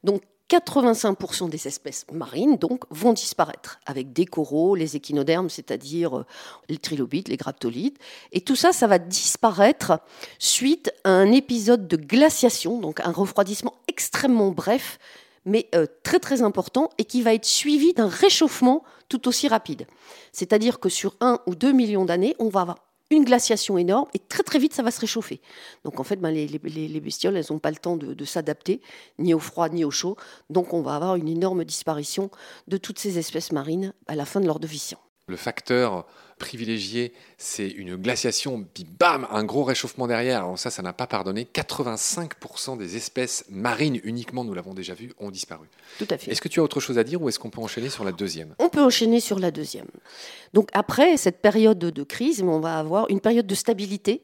Donc, 0.04 0.22
85% 0.54 1.50
des 1.50 1.68
espèces 1.68 2.06
marines 2.12 2.58
donc, 2.58 2.84
vont 2.92 3.14
disparaître, 3.14 3.80
avec 3.86 4.14
des 4.14 4.26
coraux, 4.26 4.76
les 4.76 4.96
échinodermes, 4.96 5.50
c'est-à-dire 5.50 6.20
euh, 6.20 6.26
les 6.70 6.78
trilobites, 6.78 7.28
les 7.28 7.38
graptolites. 7.38 7.98
Et 8.32 8.42
tout 8.42 8.56
ça, 8.56 8.72
ça 8.72 8.86
va 8.86 9.00
disparaître 9.00 10.00
suite 10.38 10.92
à 11.04 11.10
un 11.10 11.32
épisode 11.32 11.88
de 11.88 11.98
glaciation, 11.98 12.80
donc 12.80 13.00
un 13.00 13.12
refroidissement 13.12 13.74
extrêmement 13.88 14.52
bref, 14.52 15.00
mais 15.46 15.68
euh, 15.74 15.88
très 16.04 16.20
très 16.20 16.44
important, 16.44 16.90
et 16.98 17.06
qui 17.06 17.22
va 17.22 17.34
être 17.34 17.46
suivi 17.46 17.94
d'un 17.94 18.08
réchauffement 18.08 18.84
tout 19.10 19.28
aussi 19.28 19.48
rapide. 19.48 19.88
C'est-à-dire 20.32 20.80
que 20.80 20.90
sur 20.90 21.16
un 21.20 21.40
ou 21.48 21.56
deux 21.56 21.72
millions 21.72 22.06
d'années, 22.06 22.36
on 22.40 22.50
va 22.50 22.62
avoir 22.62 22.78
une 23.10 23.26
glaciation 23.26 23.78
énorme 23.78 24.08
et 24.14 24.20
très 24.20 24.44
très 24.44 24.60
vite 24.60 24.74
ça 24.74 24.82
va 24.84 24.90
se 24.92 25.00
réchauffer. 25.00 25.42
Donc 25.84 26.00
en 26.00 26.04
fait, 26.04 26.16
ben, 26.16 26.32
les, 26.32 26.48
les- 26.48 26.88
les 26.88 27.00
bestioles, 27.00 27.38
elles 27.38 27.46
n'ont 27.52 27.60
pas 27.60 27.70
le 27.72 27.78
temps 27.78 27.96
de, 27.98 28.26
s'adapter, 28.26 28.82
ni 29.20 29.34
au 29.34 29.40
froid 29.40 29.70
ni 29.70 29.86
au 29.86 29.92
chaud. 29.92 30.16
Donc 30.50 30.74
on 30.74 30.82
va 30.82 30.96
avoir 30.96 31.16
une 31.16 31.28
énorme 31.28 31.64
disparition 31.66 32.32
de 32.68 32.78
toutes 32.78 33.00
ces 33.00 33.20
espèces 33.20 33.52
marines 33.52 33.94
à 34.08 34.16
la 34.16 34.26
fin 34.26 34.40
de 34.42 34.48
l'Ordovicien. 34.48 34.98
Le 35.28 35.36
facteur 35.38 36.06
privilégié, 36.44 37.14
c'est 37.38 37.70
une 37.70 37.96
glaciation, 37.96 38.66
puis 38.74 38.86
bam, 38.86 39.26
un 39.32 39.46
gros 39.46 39.64
réchauffement 39.64 40.08
derrière. 40.08 40.40
Alors 40.40 40.60
ça, 40.60 40.70
ça 40.70 40.82
n'a 40.82 40.92
pas 40.92 41.08
pardonné. 41.08 41.48
85% 41.54 42.78
des 42.78 42.98
espèces 42.98 43.46
marines 43.50 44.02
uniquement, 44.04 44.44
nous 44.44 44.54
l'avons 44.54 44.74
déjà 44.74 44.94
vu, 44.94 45.14
ont 45.20 45.32
disparu. 45.32 45.68
Tout 46.00 46.08
à 46.10 46.18
fait. 46.18 46.32
Est-ce 46.32 46.42
que 46.42 46.50
tu 46.50 46.60
as 46.60 46.64
autre 46.64 46.82
chose 46.82 47.00
à 47.00 47.06
dire 47.06 47.22
ou 47.22 47.30
est-ce 47.30 47.40
qu'on 47.40 47.50
peut 47.50 47.62
enchaîner 47.62 47.90
sur 47.90 48.04
la 48.04 48.12
deuxième? 48.12 48.56
On 48.60 48.68
peut 48.68 48.84
enchaîner 48.84 49.22
sur 49.22 49.40
la 49.40 49.52
deuxième. 49.52 49.88
Donc 50.54 50.70
après 50.74 51.16
cette 51.16 51.42
période 51.42 51.80
de, 51.80 51.90
de 51.90 52.04
crise, 52.04 52.42
on 52.42 52.60
va 52.60 52.78
avoir 52.78 53.10
une 53.10 53.22
période 53.22 53.48
de 53.48 53.56
stabilité 53.56 54.24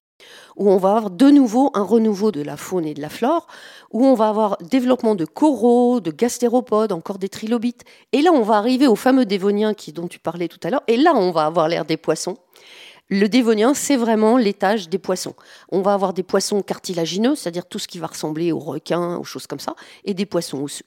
où 0.56 0.70
on 0.70 0.78
va 0.78 0.90
avoir 0.90 1.10
de 1.10 1.30
nouveau 1.30 1.72
un 1.74 1.84
renouveau 1.84 2.32
de 2.32 2.42
la 2.42 2.58
faune 2.58 2.86
et 2.86 2.94
de 2.94 3.02
la 3.02 3.10
flore, 3.10 3.48
où 3.92 4.06
on 4.06 4.14
va 4.14 4.30
avoir 4.30 4.58
développement 4.58 5.16
de 5.16 5.26
coraux, 5.26 6.00
de 6.00 6.12
gastéropodes, 6.12 6.92
encore 6.92 7.18
des 7.18 7.30
trilobites. 7.30 7.84
Et 8.12 8.22
là, 8.22 8.32
on 8.32 8.42
va 8.42 8.56
arriver 8.56 8.88
au 8.88 8.96
fameux 8.96 9.26
dévonien 9.26 9.74
qui, 9.74 9.94
dont 9.94 10.08
tu 10.08 10.20
parlais 10.20 10.48
tout 10.48 10.60
à 10.64 10.70
l'heure. 10.70 10.84
Et 10.88 10.98
là, 10.98 11.14
on 11.16 11.32
va 11.32 11.46
avoir 11.46 11.68
l'ère 11.68 11.86
des 11.86 11.98
poissons. 11.98 12.38
Le 13.10 13.28
dévonien, 13.28 13.74
c'est 13.74 13.96
vraiment 13.96 14.38
l'étage 14.38 14.88
des 14.88 15.00
poissons. 15.00 15.34
On 15.72 15.82
va 15.82 15.94
avoir 15.94 16.14
des 16.14 16.22
poissons 16.22 16.62
cartilagineux, 16.62 17.36
c'est-à-dire 17.36 17.66
tout 17.66 17.80
ce 17.80 17.88
qui 17.88 17.98
va 17.98 18.08
ressembler 18.08 18.52
aux 18.52 18.60
requins, 18.60 19.18
aux 19.18 19.24
choses 19.24 19.48
comme 19.48 19.60
ça, 19.60 19.76
et 20.06 20.14
des 20.14 20.28
poissons 20.28 20.62
osseux. 20.62 20.86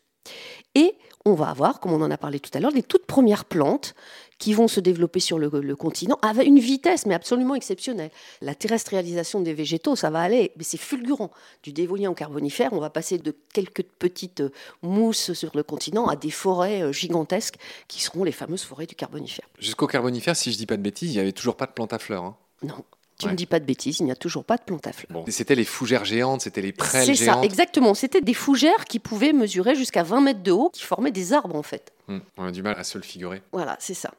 Et 0.77 0.95
on 1.25 1.35
va 1.35 1.49
avoir, 1.49 1.81
comme 1.81 1.93
on 1.93 2.03
en 2.03 2.11
a 2.11 2.17
parlé 2.17 2.39
tout 2.41 2.51
à 2.55 2.61
l'heure, 2.61 2.71
les 2.71 2.83
toutes 2.83 3.07
premières 3.07 3.45
plantes 3.45 3.95
qui 4.43 4.55
vont 4.55 4.67
se 4.67 4.81
développer 4.81 5.21
sur 5.21 5.39
le, 5.39 5.49
le 5.53 5.77
continent 5.77 6.19
avec 6.21 6.49
une 6.49 6.59
vitesse 6.59 7.07
mais 7.07 7.15
absolument 7.15 7.55
exceptionnelle. 7.55 8.11
La 8.41 8.57
terrestrialisation 8.57 9.41
des 9.41 9.55
végétaux, 9.55 9.95
ça 9.95 10.11
va 10.11 10.19
aller, 10.21 10.51
mais 10.57 10.65
c'est 10.65 10.79
fulgurant. 10.81 11.31
Du 11.63 11.73
dévolien 11.73 12.11
au 12.11 12.15
carbonifère, 12.15 12.73
on 12.73 12.81
va 12.81 12.91
passer 12.91 13.19
de 13.19 13.37
quelques 13.55 13.85
petites 13.85 14.41
euh, 14.41 14.51
mousses 14.83 15.33
sur 15.35 15.53
le 15.55 15.63
continent 15.63 16.09
à 16.09 16.17
des 16.17 16.33
forêts 16.33 16.83
euh, 16.83 16.91
gigantesques 16.93 17.55
qui 17.87 18.03
seront 18.03 18.25
les 18.25 18.33
fameuses 18.33 18.65
forêts 18.65 18.87
du 18.87 18.97
carbonifère. 18.97 19.47
Jusqu'au 19.61 19.87
carbonifère, 19.87 20.35
si 20.35 20.51
je 20.51 20.57
dis 20.57 20.67
pas 20.67 20.77
de 20.77 20.83
bêtises, 20.83 21.11
il 21.13 21.15
n'y 21.15 21.21
avait 21.21 21.31
toujours 21.31 21.55
pas 21.57 21.67
de 21.67 21.73
plantes 21.73 21.93
à 21.93 22.01
fleurs. 22.01 22.25
hein. 22.25 22.37
Non. 22.65 22.85
Tu 23.19 23.29
ne 23.29 23.35
dis 23.35 23.47
pas 23.47 23.61
de 23.61 23.65
bêtises, 23.65 24.01
il 24.01 24.05
n'y 24.07 24.11
a 24.11 24.17
toujours 24.17 24.45
pas 24.45 24.57
de 24.57 24.63
plantes 24.63 24.89
à 24.89 24.93
fleurs. 24.93 25.13
Bon. 25.13 25.25
C'était 25.29 25.55
les 25.55 25.65
fougères 25.65 26.05
géantes, 26.05 26.41
c'était 26.41 26.63
les 26.63 26.73
prêles 26.73 27.07
C'est 27.07 27.15
géantes. 27.15 27.39
ça, 27.39 27.45
exactement. 27.45 27.95
C'était 27.95 28.21
des 28.21 28.35
fougères 28.35 28.85
qui 28.87 28.99
pouvaient 28.99 29.33
mesurer 29.33 29.77
jusqu'à 29.77 30.03
20 30.03 30.21
mètres 30.23 30.43
de 30.43 30.51
haut, 30.51 30.71
qui 30.71 30.83
formaient 30.83 31.13
des 31.13 31.33
arbres 31.33 31.55
en 31.55 31.63
fait. 31.63 31.93
Hmm, 32.09 32.19
on 32.37 32.45
a 32.47 32.51
du 32.51 32.63
mal 32.65 32.75
à 32.77 32.83
se 32.83 32.99
le 32.99 33.05
figurer. 33.05 33.41
Voilà, 33.53 33.77
c'est 33.79 33.95
ça. 33.95 34.13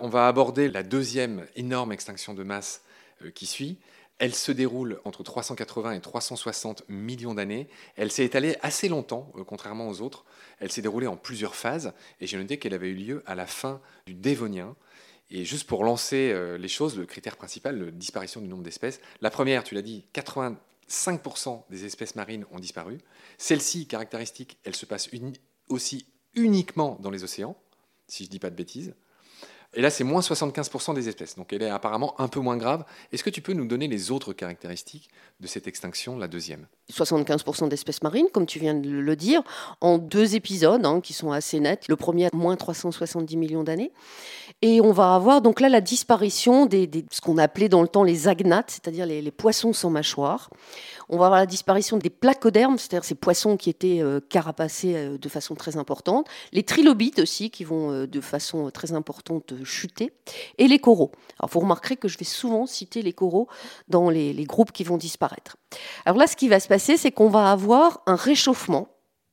On 0.00 0.08
va 0.08 0.28
aborder 0.28 0.68
la 0.68 0.82
deuxième 0.82 1.46
énorme 1.56 1.92
extinction 1.92 2.34
de 2.34 2.42
masse 2.42 2.82
euh, 3.24 3.30
qui 3.30 3.46
suit. 3.46 3.78
Elle 4.18 4.34
se 4.34 4.52
déroule 4.52 5.00
entre 5.04 5.22
380 5.22 5.92
et 5.92 6.00
360 6.00 6.84
millions 6.88 7.34
d'années. 7.34 7.68
Elle 7.96 8.10
s'est 8.10 8.24
étalée 8.24 8.56
assez 8.62 8.88
longtemps, 8.88 9.32
euh, 9.36 9.44
contrairement 9.44 9.88
aux 9.88 10.00
autres. 10.00 10.24
Elle 10.60 10.70
s'est 10.70 10.82
déroulée 10.82 11.06
en 11.06 11.16
plusieurs 11.16 11.54
phases, 11.54 11.92
et 12.20 12.26
j'ai 12.26 12.36
noté 12.36 12.58
qu'elle 12.58 12.74
avait 12.74 12.88
eu 12.88 12.94
lieu 12.94 13.22
à 13.26 13.34
la 13.34 13.46
fin 13.46 13.80
du 14.06 14.14
Dévonien. 14.14 14.76
Et 15.30 15.44
juste 15.44 15.66
pour 15.66 15.84
lancer 15.84 16.30
euh, 16.32 16.58
les 16.58 16.68
choses, 16.68 16.96
le 16.96 17.06
critère 17.06 17.36
principal, 17.36 17.78
la 17.78 17.90
disparition 17.90 18.40
du 18.40 18.48
nombre 18.48 18.62
d'espèces. 18.62 19.00
La 19.20 19.30
première, 19.30 19.64
tu 19.64 19.74
l'as 19.74 19.82
dit, 19.82 20.04
85% 20.14 21.62
des 21.70 21.84
espèces 21.84 22.14
marines 22.14 22.44
ont 22.52 22.58
disparu. 22.58 22.98
Celle-ci, 23.36 23.86
caractéristique, 23.86 24.58
elle 24.64 24.76
se 24.76 24.86
passe 24.86 25.10
aussi 25.68 26.06
uniquement 26.34 26.98
dans 27.00 27.10
les 27.10 27.24
océans, 27.24 27.56
si 28.06 28.24
je 28.24 28.28
ne 28.28 28.32
dis 28.32 28.38
pas 28.38 28.50
de 28.50 28.56
bêtises. 28.56 28.94
Et 29.74 29.82
là, 29.82 29.90
c'est 29.90 30.02
moins 30.04 30.20
75% 30.22 30.94
des 30.94 31.08
espèces. 31.08 31.36
Donc 31.36 31.52
elle 31.52 31.62
est 31.62 31.68
apparemment 31.68 32.18
un 32.20 32.26
peu 32.28 32.40
moins 32.40 32.56
grave. 32.56 32.84
Est-ce 33.12 33.22
que 33.22 33.28
tu 33.30 33.42
peux 33.42 33.52
nous 33.52 33.66
donner 33.66 33.86
les 33.86 34.10
autres 34.10 34.32
caractéristiques 34.32 35.08
de 35.40 35.46
cette 35.46 35.66
extinction, 35.66 36.16
la 36.18 36.26
deuxième? 36.26 36.66
75% 36.90 37.68
d'espèces 37.68 38.02
marines, 38.02 38.28
comme 38.32 38.46
tu 38.46 38.58
viens 38.58 38.72
de 38.74 38.88
le 38.88 39.14
dire, 39.16 39.42
en 39.82 39.98
deux 39.98 40.34
épisodes 40.36 40.84
hein, 40.86 41.00
qui 41.02 41.12
sont 41.12 41.32
assez 41.32 41.60
nets. 41.60 41.86
Le 41.88 41.96
premier, 41.96 42.28
moins 42.32 42.56
370 42.56 43.36
millions 43.36 43.62
d'années. 43.62 43.92
Et 44.62 44.80
on 44.80 44.90
va 44.90 45.14
avoir 45.14 45.42
donc 45.42 45.60
là 45.60 45.68
la 45.68 45.82
disparition 45.82 46.64
des, 46.66 46.86
des- 46.86 47.04
ce 47.12 47.20
qu'on 47.20 47.36
appelait 47.36 47.68
dans 47.68 47.82
le 47.82 47.88
temps 47.88 48.04
les 48.04 48.26
agnates, 48.26 48.70
c'est-à-dire 48.70 49.04
les, 49.04 49.20
les 49.20 49.30
poissons 49.30 49.74
sans 49.74 49.90
mâchoire. 49.90 50.48
On 51.08 51.16
va 51.18 51.26
avoir 51.26 51.40
la 51.40 51.46
disparition 51.46 51.96
des 51.96 52.10
placodermes, 52.10 52.78
c'est-à-dire 52.78 53.04
ces 53.04 53.14
poissons 53.14 53.56
qui 53.56 53.70
étaient 53.70 54.00
euh, 54.02 54.20
carapacés 54.20 54.94
euh, 54.94 55.18
de 55.18 55.28
façon 55.28 55.54
très 55.54 55.76
importante. 55.76 56.26
Les 56.52 56.62
trilobites 56.62 57.18
aussi, 57.18 57.50
qui 57.50 57.64
vont 57.64 57.90
euh, 57.92 58.06
de 58.06 58.20
façon 58.20 58.70
très 58.70 58.92
importante 58.92 59.52
chuter. 59.64 60.12
Et 60.58 60.68
les 60.68 60.78
coraux. 60.78 61.12
Alors 61.38 61.50
vous 61.50 61.60
remarquerez 61.60 61.96
que 61.96 62.08
je 62.08 62.18
vais 62.18 62.24
souvent 62.24 62.66
citer 62.66 63.02
les 63.02 63.12
coraux 63.12 63.48
dans 63.88 64.10
les- 64.10 64.32
les 64.32 64.44
groupes 64.44 64.72
qui 64.72 64.84
vont 64.84 64.96
disparaître. 64.98 65.56
Alors 66.04 66.18
là, 66.18 66.26
ce 66.26 66.36
qui 66.36 66.48
va 66.48 66.60
se 66.60 66.68
passer, 66.68 66.96
c'est 66.96 67.10
qu'on 67.12 67.28
va 67.30 67.50
avoir 67.50 68.00
un 68.06 68.16
réchauffement 68.16 68.88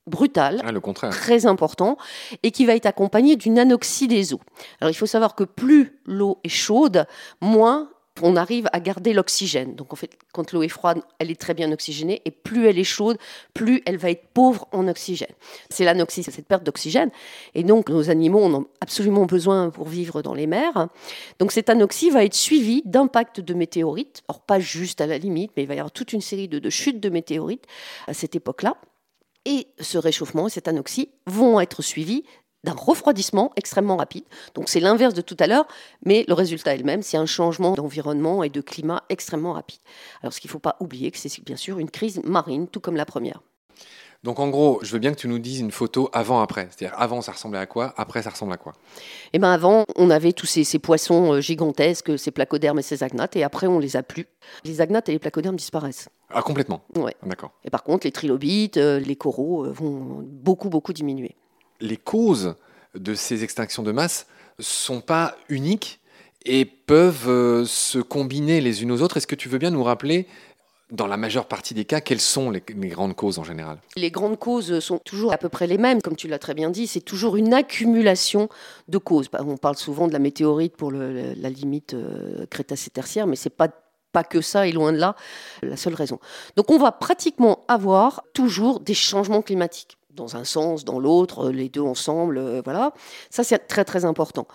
brutal, 0.06 0.62
ah, 0.64 0.70
Le 0.70 0.78
contraire. 0.80 1.10
très 1.10 1.46
important, 1.46 1.98
et 2.44 2.52
qui 2.52 2.64
va 2.64 2.76
être 2.76 2.86
accompagné 2.86 3.34
d'une 3.34 3.58
anoxie 3.58 4.06
des 4.06 4.32
eaux. 4.34 4.40
Alors 4.80 4.90
il 4.92 4.94
faut 4.94 5.04
savoir 5.06 5.34
que 5.34 5.42
plus 5.42 5.98
l'eau 6.06 6.38
est 6.44 6.48
chaude, 6.48 7.06
moins 7.40 7.90
on 8.22 8.36
arrive 8.36 8.68
à 8.72 8.80
garder 8.80 9.12
l'oxygène. 9.12 9.74
Donc 9.74 9.92
en 9.92 9.96
fait, 9.96 10.18
quand 10.32 10.52
l'eau 10.52 10.62
est 10.62 10.68
froide, 10.68 11.00
elle 11.18 11.30
est 11.30 11.40
très 11.40 11.54
bien 11.54 11.70
oxygénée, 11.72 12.22
et 12.24 12.30
plus 12.30 12.66
elle 12.66 12.78
est 12.78 12.84
chaude, 12.84 13.18
plus 13.54 13.82
elle 13.86 13.96
va 13.96 14.10
être 14.10 14.28
pauvre 14.32 14.68
en 14.72 14.88
oxygène. 14.88 15.34
C'est 15.70 15.84
l'anoxie, 15.84 16.22
c'est 16.22 16.30
cette 16.30 16.46
perte 16.46 16.64
d'oxygène. 16.64 17.10
Et 17.54 17.62
donc 17.62 17.88
nos 17.88 18.10
animaux 18.10 18.44
en 18.44 18.54
ont 18.54 18.66
absolument 18.80 19.26
besoin 19.26 19.70
pour 19.70 19.88
vivre 19.88 20.22
dans 20.22 20.34
les 20.34 20.46
mers. 20.46 20.88
Donc 21.38 21.52
cette 21.52 21.70
anoxie 21.70 22.10
va 22.10 22.24
être 22.24 22.34
suivie 22.34 22.82
d'impacts 22.84 23.40
de 23.40 23.54
météorites. 23.54 24.22
Alors 24.28 24.40
pas 24.40 24.60
juste 24.60 25.00
à 25.00 25.06
la 25.06 25.18
limite, 25.18 25.52
mais 25.56 25.64
il 25.64 25.68
va 25.68 25.74
y 25.74 25.78
avoir 25.78 25.92
toute 25.92 26.12
une 26.12 26.20
série 26.20 26.48
de, 26.48 26.58
de 26.58 26.70
chutes 26.70 27.00
de 27.00 27.08
météorites 27.08 27.64
à 28.06 28.14
cette 28.14 28.34
époque-là. 28.34 28.76
Et 29.44 29.68
ce 29.78 29.96
réchauffement 29.96 30.48
et 30.48 30.50
cette 30.50 30.66
anoxie 30.66 31.10
vont 31.26 31.60
être 31.60 31.80
suivis 31.80 32.24
d'un 32.66 32.74
refroidissement 32.74 33.52
extrêmement 33.56 33.96
rapide. 33.96 34.24
Donc 34.54 34.68
c'est 34.68 34.80
l'inverse 34.80 35.14
de 35.14 35.22
tout 35.22 35.36
à 35.38 35.46
l'heure, 35.46 35.66
mais 36.04 36.24
le 36.28 36.34
résultat 36.34 36.74
est 36.74 36.78
le 36.78 36.84
même, 36.84 37.02
c'est 37.02 37.16
un 37.16 37.26
changement 37.26 37.72
d'environnement 37.72 38.42
et 38.42 38.50
de 38.50 38.60
climat 38.60 39.04
extrêmement 39.08 39.54
rapide. 39.54 39.80
Alors 40.20 40.32
ce 40.32 40.40
qu'il 40.40 40.48
ne 40.48 40.52
faut 40.52 40.58
pas 40.58 40.76
oublier, 40.80 41.10
que 41.10 41.18
c'est 41.18 41.42
bien 41.44 41.56
sûr 41.56 41.78
une 41.78 41.90
crise 41.90 42.20
marine, 42.24 42.66
tout 42.66 42.80
comme 42.80 42.96
la 42.96 43.06
première. 43.06 43.40
Donc 44.24 44.40
en 44.40 44.48
gros, 44.48 44.80
je 44.82 44.90
veux 44.90 44.98
bien 44.98 45.12
que 45.12 45.18
tu 45.18 45.28
nous 45.28 45.38
dises 45.38 45.60
une 45.60 45.70
photo 45.70 46.08
avant-après. 46.12 46.68
C'est-à-dire 46.70 46.98
avant, 46.98 47.22
ça 47.22 47.30
ressemblait 47.30 47.60
à 47.60 47.66
quoi? 47.66 47.94
Après, 47.96 48.22
ça 48.22 48.30
ressemble 48.30 48.52
à 48.52 48.56
quoi? 48.56 48.72
Et 49.32 49.38
ben 49.38 49.52
avant, 49.52 49.84
on 49.94 50.10
avait 50.10 50.32
tous 50.32 50.46
ces, 50.46 50.64
ces 50.64 50.80
poissons 50.80 51.34
euh, 51.34 51.40
gigantesques, 51.40 52.18
ces 52.18 52.32
placodermes 52.32 52.80
et 52.80 52.82
ces 52.82 53.04
agnates, 53.04 53.36
et 53.36 53.44
après 53.44 53.68
on 53.68 53.78
les 53.78 53.96
a 53.96 54.02
plus. 54.02 54.26
Les 54.64 54.80
agnates 54.80 55.08
et 55.08 55.12
les 55.12 55.20
placodermes 55.20 55.54
disparaissent. 55.54 56.08
Ah, 56.30 56.42
complètement. 56.42 56.80
Ouais. 56.96 57.14
D'accord. 57.22 57.52
Et 57.64 57.70
par 57.70 57.84
contre, 57.84 58.04
les 58.06 58.10
trilobites, 58.10 58.78
euh, 58.78 58.98
les 58.98 59.14
coraux 59.14 59.64
euh, 59.64 59.70
vont 59.70 60.24
beaucoup, 60.24 60.70
beaucoup 60.70 60.92
diminuer. 60.92 61.36
Les 61.80 61.96
causes 61.96 62.54
de 62.94 63.14
ces 63.14 63.44
extinctions 63.44 63.82
de 63.82 63.92
masse 63.92 64.26
sont 64.58 65.00
pas 65.00 65.36
uniques 65.48 66.00
et 66.44 66.64
peuvent 66.64 67.28
euh, 67.28 67.64
se 67.64 67.98
combiner 67.98 68.60
les 68.60 68.82
unes 68.82 68.92
aux 68.92 69.02
autres. 69.02 69.16
Est-ce 69.16 69.26
que 69.26 69.34
tu 69.34 69.48
veux 69.48 69.58
bien 69.58 69.70
nous 69.70 69.82
rappeler, 69.82 70.26
dans 70.90 71.08
la 71.08 71.16
majeure 71.16 71.46
partie 71.46 71.74
des 71.74 71.84
cas, 71.84 72.00
quelles 72.00 72.20
sont 72.20 72.50
les, 72.50 72.60
grandes 72.60 73.16
causes 73.16 73.38
en 73.38 73.44
général? 73.44 73.78
Les 73.96 74.10
grandes 74.10 74.38
causes 74.38 74.78
sont 74.78 74.98
toujours 74.98 75.32
à 75.32 75.38
peu 75.38 75.48
près 75.48 75.66
les 75.66 75.78
mêmes, 75.78 76.00
comme 76.00 76.14
tu 76.14 76.28
l'as 76.28 76.38
très 76.38 76.54
bien 76.54 76.70
dit, 76.70 76.86
c'est 76.86 77.00
toujours 77.00 77.36
une 77.36 77.52
accumulation 77.52 78.48
de 78.88 78.98
causes. 78.98 79.28
Bah, 79.28 79.40
On 79.44 79.56
parle 79.56 79.76
souvent 79.76 80.06
de 80.06 80.12
la 80.12 80.20
météorite 80.20 80.76
pour 80.76 80.92
la 80.92 81.50
limite 81.50 81.94
euh, 81.94 82.46
crétacé-tertiaire, 82.46 83.26
mais 83.26 83.36
c'est 83.36 83.50
pas 83.50 83.68
pas 84.12 84.24
que 84.24 84.40
ça 84.40 84.66
et 84.66 84.72
loin 84.72 84.94
de 84.94 84.96
là 84.96 85.14
la 85.62 85.76
seule 85.76 85.92
raison. 85.92 86.18
Donc 86.56 86.70
on 86.70 86.78
va 86.78 86.90
pratiquement 86.90 87.64
avoir 87.68 88.22
toujours 88.32 88.80
des 88.80 88.94
changements 88.94 89.42
climatiques 89.42 89.98
dans 90.16 90.36
un 90.36 90.44
sens, 90.44 90.84
dans 90.84 90.98
l'autre, 90.98 91.46
euh, 91.46 91.52
les 91.52 91.68
deux 91.68 91.82
ensemble, 91.82 92.38
euh, 92.38 92.62
voilà. 92.64 92.92
Ça 93.30 93.44
c'est 93.44 93.58
très 93.58 93.84
très 93.84 94.04
important. 94.04 94.46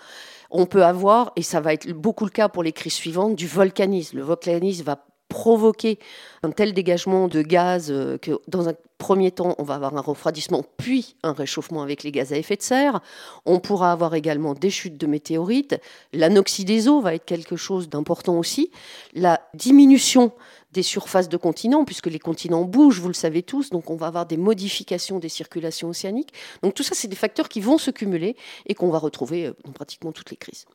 On 0.50 0.66
peut 0.66 0.84
avoir, 0.84 1.32
et 1.36 1.42
ça 1.42 1.60
va 1.60 1.72
être 1.72 1.90
beaucoup 1.92 2.24
le 2.24 2.30
cas 2.30 2.48
pour 2.48 2.62
les 2.62 2.72
crises 2.72 2.92
suivantes, 2.92 3.34
du 3.34 3.46
volcanisme. 3.46 4.18
Le 4.18 4.22
volcanisme 4.22 4.84
va 4.84 5.06
provoquer 5.32 5.98
un 6.42 6.50
tel 6.50 6.74
dégagement 6.74 7.26
de 7.26 7.40
gaz 7.40 7.90
euh, 7.90 8.18
que 8.18 8.32
dans 8.48 8.68
un 8.68 8.74
premier 8.98 9.30
temps, 9.30 9.54
on 9.58 9.62
va 9.62 9.74
avoir 9.76 9.96
un 9.96 10.02
refroidissement, 10.02 10.62
puis 10.76 11.16
un 11.22 11.32
réchauffement 11.32 11.82
avec 11.82 12.02
les 12.02 12.12
gaz 12.12 12.34
à 12.34 12.36
effet 12.36 12.56
de 12.56 12.62
serre. 12.62 13.00
On 13.46 13.58
pourra 13.58 13.92
avoir 13.92 14.14
également 14.14 14.52
des 14.52 14.68
chutes 14.68 14.98
de 14.98 15.06
météorites. 15.06 15.80
L'anoxie 16.12 16.66
des 16.66 16.86
eaux 16.86 17.00
va 17.00 17.14
être 17.14 17.24
quelque 17.24 17.56
chose 17.56 17.88
d'important 17.88 18.38
aussi. 18.38 18.70
La 19.14 19.40
diminution 19.54 20.32
des 20.72 20.82
surfaces 20.82 21.30
de 21.30 21.38
continents, 21.38 21.86
puisque 21.86 22.08
les 22.08 22.18
continents 22.18 22.64
bougent, 22.64 23.00
vous 23.00 23.08
le 23.08 23.14
savez 23.14 23.42
tous, 23.42 23.70
donc 23.70 23.90
on 23.90 23.96
va 23.96 24.08
avoir 24.08 24.26
des 24.26 24.36
modifications 24.36 25.18
des 25.18 25.30
circulations 25.30 25.88
océaniques. 25.88 26.32
Donc 26.62 26.74
tout 26.74 26.82
ça, 26.82 26.94
c'est 26.94 27.08
des 27.08 27.16
facteurs 27.16 27.48
qui 27.48 27.60
vont 27.60 27.78
se 27.78 27.90
cumuler 27.90 28.36
et 28.66 28.74
qu'on 28.74 28.90
va 28.90 28.98
retrouver 28.98 29.46
euh, 29.46 29.52
dans 29.64 29.72
pratiquement 29.72 30.12
toutes 30.12 30.30
les 30.30 30.36
crises. 30.36 30.66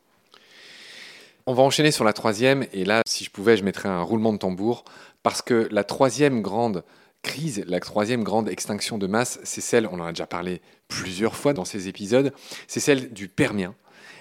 On 1.50 1.54
va 1.54 1.64
enchaîner 1.64 1.92
sur 1.92 2.04
la 2.04 2.12
troisième, 2.12 2.66
et 2.74 2.84
là, 2.84 3.04
si 3.08 3.24
je 3.24 3.32
pouvais, 3.32 3.56
je 3.56 3.64
mettrais 3.64 3.88
un 3.88 4.02
roulement 4.02 4.34
de 4.34 4.38
tambour, 4.38 4.84
parce 5.24 5.42
que 5.42 5.70
la 5.72 5.86
troisième 5.86 6.42
grande 6.42 6.84
crise, 7.24 7.64
la 7.68 7.80
troisième 7.80 8.26
grande 8.26 8.50
extinction 8.50 8.98
de 8.98 9.08
masse, 9.08 9.40
c'est 9.46 9.62
celle, 9.62 9.88
on 9.88 10.02
en 10.02 10.04
a 10.04 10.12
déjà 10.12 10.28
parlé 10.28 10.62
plusieurs 10.90 11.38
fois 11.38 11.54
dans 11.54 11.64
ces 11.64 11.88
épisodes, 11.88 12.34
c'est 12.68 12.82
celle 12.82 13.14
du 13.14 13.30
Permien. 13.30 13.76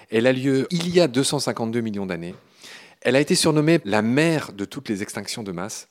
Elle 0.09 0.25
a 0.25 0.31
lieu 0.31 0.67
il 0.71 0.87
y 0.95 1.01
a 1.01 1.09
252 1.09 1.81
millions 1.81 2.05
d'années. 2.05 2.33
Elle 3.01 3.17
a 3.17 3.19
été 3.19 3.35
surnommée 3.35 3.81
la 3.83 4.01
mère 4.01 4.53
de 4.53 4.63
toutes 4.63 4.87
les 4.87 5.03
extinctions 5.03 5.43
de 5.43 5.51
masse. 5.51 5.89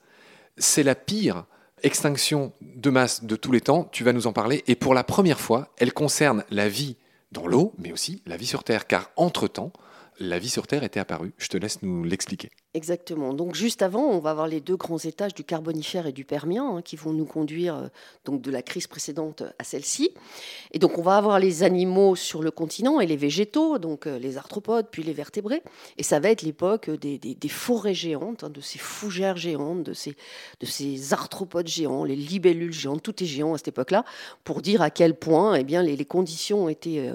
C'est 0.57 0.85
la 0.85 0.95
pire 0.95 1.45
extinction 1.83 2.55
de 2.63 2.89
masse 2.89 3.25
de 3.25 3.37
tous 3.37 3.53
les 3.53 3.61
temps, 3.61 3.91
tu 3.93 4.05
vas 4.05 4.15
nous 4.15 4.27
en 4.27 4.33
parler, 4.33 4.65
et 4.69 4.75
pour 4.75 4.95
la 4.95 5.05
première 5.05 5.39
fois, 5.39 5.69
elle 5.77 5.93
concerne 5.93 6.45
la 6.51 6.71
vie 6.71 6.97
dans 7.31 7.47
l'eau, 7.47 7.75
mais 7.77 7.93
aussi 7.93 8.23
la 8.25 8.39
vie 8.39 8.47
sur 8.47 8.65
Terre, 8.65 8.87
car 8.87 9.11
entre-temps, 9.17 9.75
la 10.19 10.39
vie 10.39 10.49
sur 10.49 10.67
Terre 10.67 10.83
était 10.83 11.01
apparue. 11.01 11.33
Je 11.39 11.49
te 11.49 11.57
laisse 11.57 11.83
nous 11.83 12.05
l'expliquer. 12.05 12.51
Exactement. 12.75 13.33
Donc 13.33 13.55
juste 13.55 13.83
avant, 13.83 14.05
on 14.05 14.19
va 14.19 14.31
avoir 14.31 14.49
les 14.49 14.61
deux 14.61 14.77
grands 14.77 14.99
étages 14.99 15.35
du 15.35 15.45
Carbonifère 15.45 16.07
et 16.07 16.13
du 16.13 16.25
Permien 16.25 16.77
hein, 16.77 16.83
qui 16.83 16.97
vont 16.97 17.13
nous 17.13 17.25
conduire 17.25 17.77
euh, 17.77 17.89
donc 18.25 18.43
de 18.43 18.51
la 18.51 18.63
crise 18.63 18.87
précédente 18.87 19.43
à 19.59 19.65
celle-ci. 19.65 20.11
Et 20.73 20.79
donc 20.79 20.99
on 20.99 21.03
va 21.03 21.17
avoir 21.17 21.39
les 21.39 21.63
animaux 21.63 22.17
sur 22.17 22.43
le 22.43 22.51
continent 22.51 23.01
et 23.01 23.07
les 23.07 23.17
végétaux, 23.17 23.79
donc 23.79 24.07
euh, 24.07 24.19
les 24.19 24.37
arthropodes 24.37 24.89
puis 24.91 25.03
les 25.03 25.13
vertébrés. 25.13 25.63
Et 25.97 26.03
ça 26.03 26.21
va 26.21 26.31
être 26.31 26.43
l'époque 26.43 26.91
des, 26.91 27.37
forêts 27.49 27.95
géantes, 27.95 28.45
hein, 28.45 28.51
de 28.51 28.61
ces 28.61 28.79
fougères 28.79 29.37
géantes, 29.37 29.83
de 29.83 29.93
ces, 29.93 30.17
de 30.61 30.67
ces 30.67 31.13
arthropodes 31.13 31.69
géants, 31.69 32.05
les 32.05 32.17
libellules 32.17 32.73
géantes, 32.73 33.03
tout 33.03 33.23
est 33.23 33.27
géant 33.27 33.55
à 33.55 33.59
cette 33.59 33.69
époque-là, 33.69 34.05
pour 34.45 34.61
dire 34.61 34.83
à 34.83 34.91
quel 34.91 35.15
point 35.15 35.55
eh 35.55 35.65
bien, 35.65 35.83
les, 35.83 35.97
les 35.97 36.05
conditions 36.05 36.65
ont 36.65 36.69
été 36.69 37.09
euh, 37.09 37.15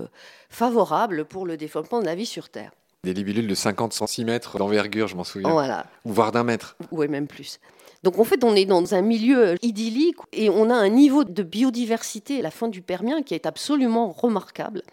favorables 0.49 1.25
pour 1.25 1.45
le 1.45 1.57
développement 1.57 1.99
de 1.99 2.05
la 2.05 2.15
vie 2.15 2.25
sur 2.25 2.49
Terre. 2.49 2.71
Des 3.03 3.15
libilules 3.15 3.47
de 3.47 3.55
50 3.55 3.93
cm 3.93 4.39
d'envergure, 4.59 5.07
je 5.07 5.15
m'en 5.15 5.23
souviens, 5.23 5.49
Voilà. 5.49 5.87
ou 6.05 6.13
voire 6.13 6.31
d'un 6.31 6.43
mètre. 6.43 6.77
Ouais, 6.91 7.07
même 7.07 7.25
plus. 7.25 7.59
Donc 8.03 8.19
en 8.19 8.23
fait, 8.23 8.43
on 8.43 8.55
est 8.55 8.65
dans 8.65 8.93
un 8.93 9.01
milieu 9.01 9.55
idyllique 9.63 10.17
et 10.31 10.51
on 10.51 10.69
a 10.69 10.75
un 10.75 10.89
niveau 10.89 11.23
de 11.23 11.41
biodiversité 11.41 12.39
à 12.39 12.41
la 12.43 12.51
fin 12.51 12.67
du 12.67 12.83
Permien 12.83 13.23
qui 13.23 13.33
est 13.33 13.47
absolument 13.47 14.11
remarquable. 14.11 14.83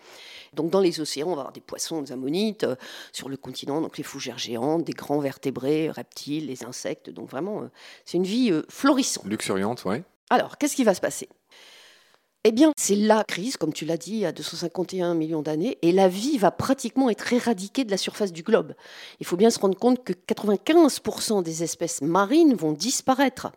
Donc 0.54 0.70
dans 0.70 0.80
les 0.80 1.00
océans, 1.00 1.26
on 1.28 1.34
va 1.34 1.40
avoir 1.40 1.52
des 1.52 1.60
poissons, 1.60 2.00
des 2.00 2.12
ammonites, 2.12 2.64
euh, 2.64 2.76
sur 3.12 3.28
le 3.28 3.36
continent, 3.36 3.82
donc 3.82 3.98
les 3.98 4.04
fougères 4.04 4.38
géantes, 4.38 4.84
des 4.84 4.94
grands 4.94 5.18
vertébrés, 5.20 5.90
reptiles, 5.90 6.46
les 6.46 6.64
insectes. 6.64 7.10
Donc 7.10 7.28
vraiment, 7.28 7.60
euh, 7.60 7.66
c'est 8.06 8.16
une 8.16 8.24
vie 8.24 8.50
euh, 8.50 8.62
florissante. 8.70 9.26
Luxuriante, 9.26 9.84
ouais. 9.84 10.02
Alors, 10.30 10.56
qu'est-ce 10.56 10.76
qui 10.76 10.84
va 10.84 10.94
se 10.94 11.00
passer? 11.02 11.28
Eh 12.44 12.52
bien, 12.52 12.70
c'est 12.76 12.94
la 12.94 13.24
crise, 13.24 13.56
comme 13.56 13.72
tu 13.72 13.84
l'as 13.84 13.96
dit, 13.96 14.12
il 14.12 14.18
y 14.18 14.26
a 14.26 14.32
251 14.32 15.14
millions 15.14 15.42
d'années, 15.42 15.76
et 15.82 15.90
la 15.90 16.08
vie 16.08 16.38
va 16.38 16.50
pratiquement 16.50 17.10
être 17.10 17.32
éradiquée 17.32 17.84
de 17.84 17.90
la 17.90 17.96
surface 17.96 18.32
du 18.32 18.42
globe. 18.42 18.74
Il 19.18 19.26
faut 19.26 19.36
bien 19.36 19.50
se 19.50 19.58
rendre 19.58 19.76
compte 19.76 20.04
que 20.04 20.12
95% 20.12 21.42
des 21.42 21.62
espèces 21.64 22.00
marines 22.00 22.54
vont 22.54 22.72
disparaître. 22.72 23.50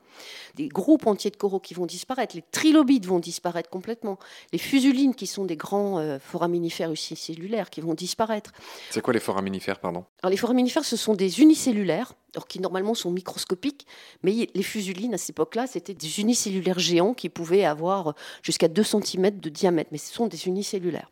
Des 0.55 0.67
groupes 0.67 1.07
entiers 1.07 1.31
de 1.31 1.37
coraux 1.37 1.59
qui 1.59 1.73
vont 1.73 1.85
disparaître, 1.85 2.35
les 2.35 2.43
trilobites 2.51 3.05
vont 3.05 3.19
disparaître 3.19 3.69
complètement, 3.69 4.17
les 4.51 4.59
fusulines 4.59 5.15
qui 5.15 5.27
sont 5.27 5.45
des 5.45 5.57
grands 5.57 5.99
euh, 5.99 6.19
foraminifères 6.19 6.89
unicellulaires 6.89 7.69
qui 7.69 7.81
vont 7.81 7.93
disparaître. 7.93 8.51
C'est 8.89 9.01
quoi 9.01 9.13
les 9.13 9.19
foraminifères, 9.19 9.79
pardon? 9.79 10.05
Alors 10.21 10.31
les 10.31 10.37
foraminifères, 10.37 10.85
ce 10.85 10.97
sont 10.97 11.13
des 11.13 11.41
unicellulaires, 11.41 12.13
alors 12.35 12.47
qui 12.47 12.59
normalement 12.59 12.93
sont 12.93 13.11
microscopiques, 13.11 13.85
mais 14.23 14.49
les 14.53 14.63
fusulines 14.63 15.13
à 15.13 15.17
cette 15.17 15.31
époque-là, 15.31 15.67
c'était 15.67 15.93
des 15.93 16.19
unicellulaires 16.19 16.79
géants 16.79 17.13
qui 17.13 17.29
pouvaient 17.29 17.65
avoir 17.65 18.15
jusqu'à 18.41 18.67
2 18.67 18.83
cm 18.83 19.39
de 19.39 19.49
diamètre, 19.49 19.89
mais 19.91 19.97
ce 19.97 20.13
sont 20.13 20.27
des 20.27 20.47
unicellulaires. 20.47 21.09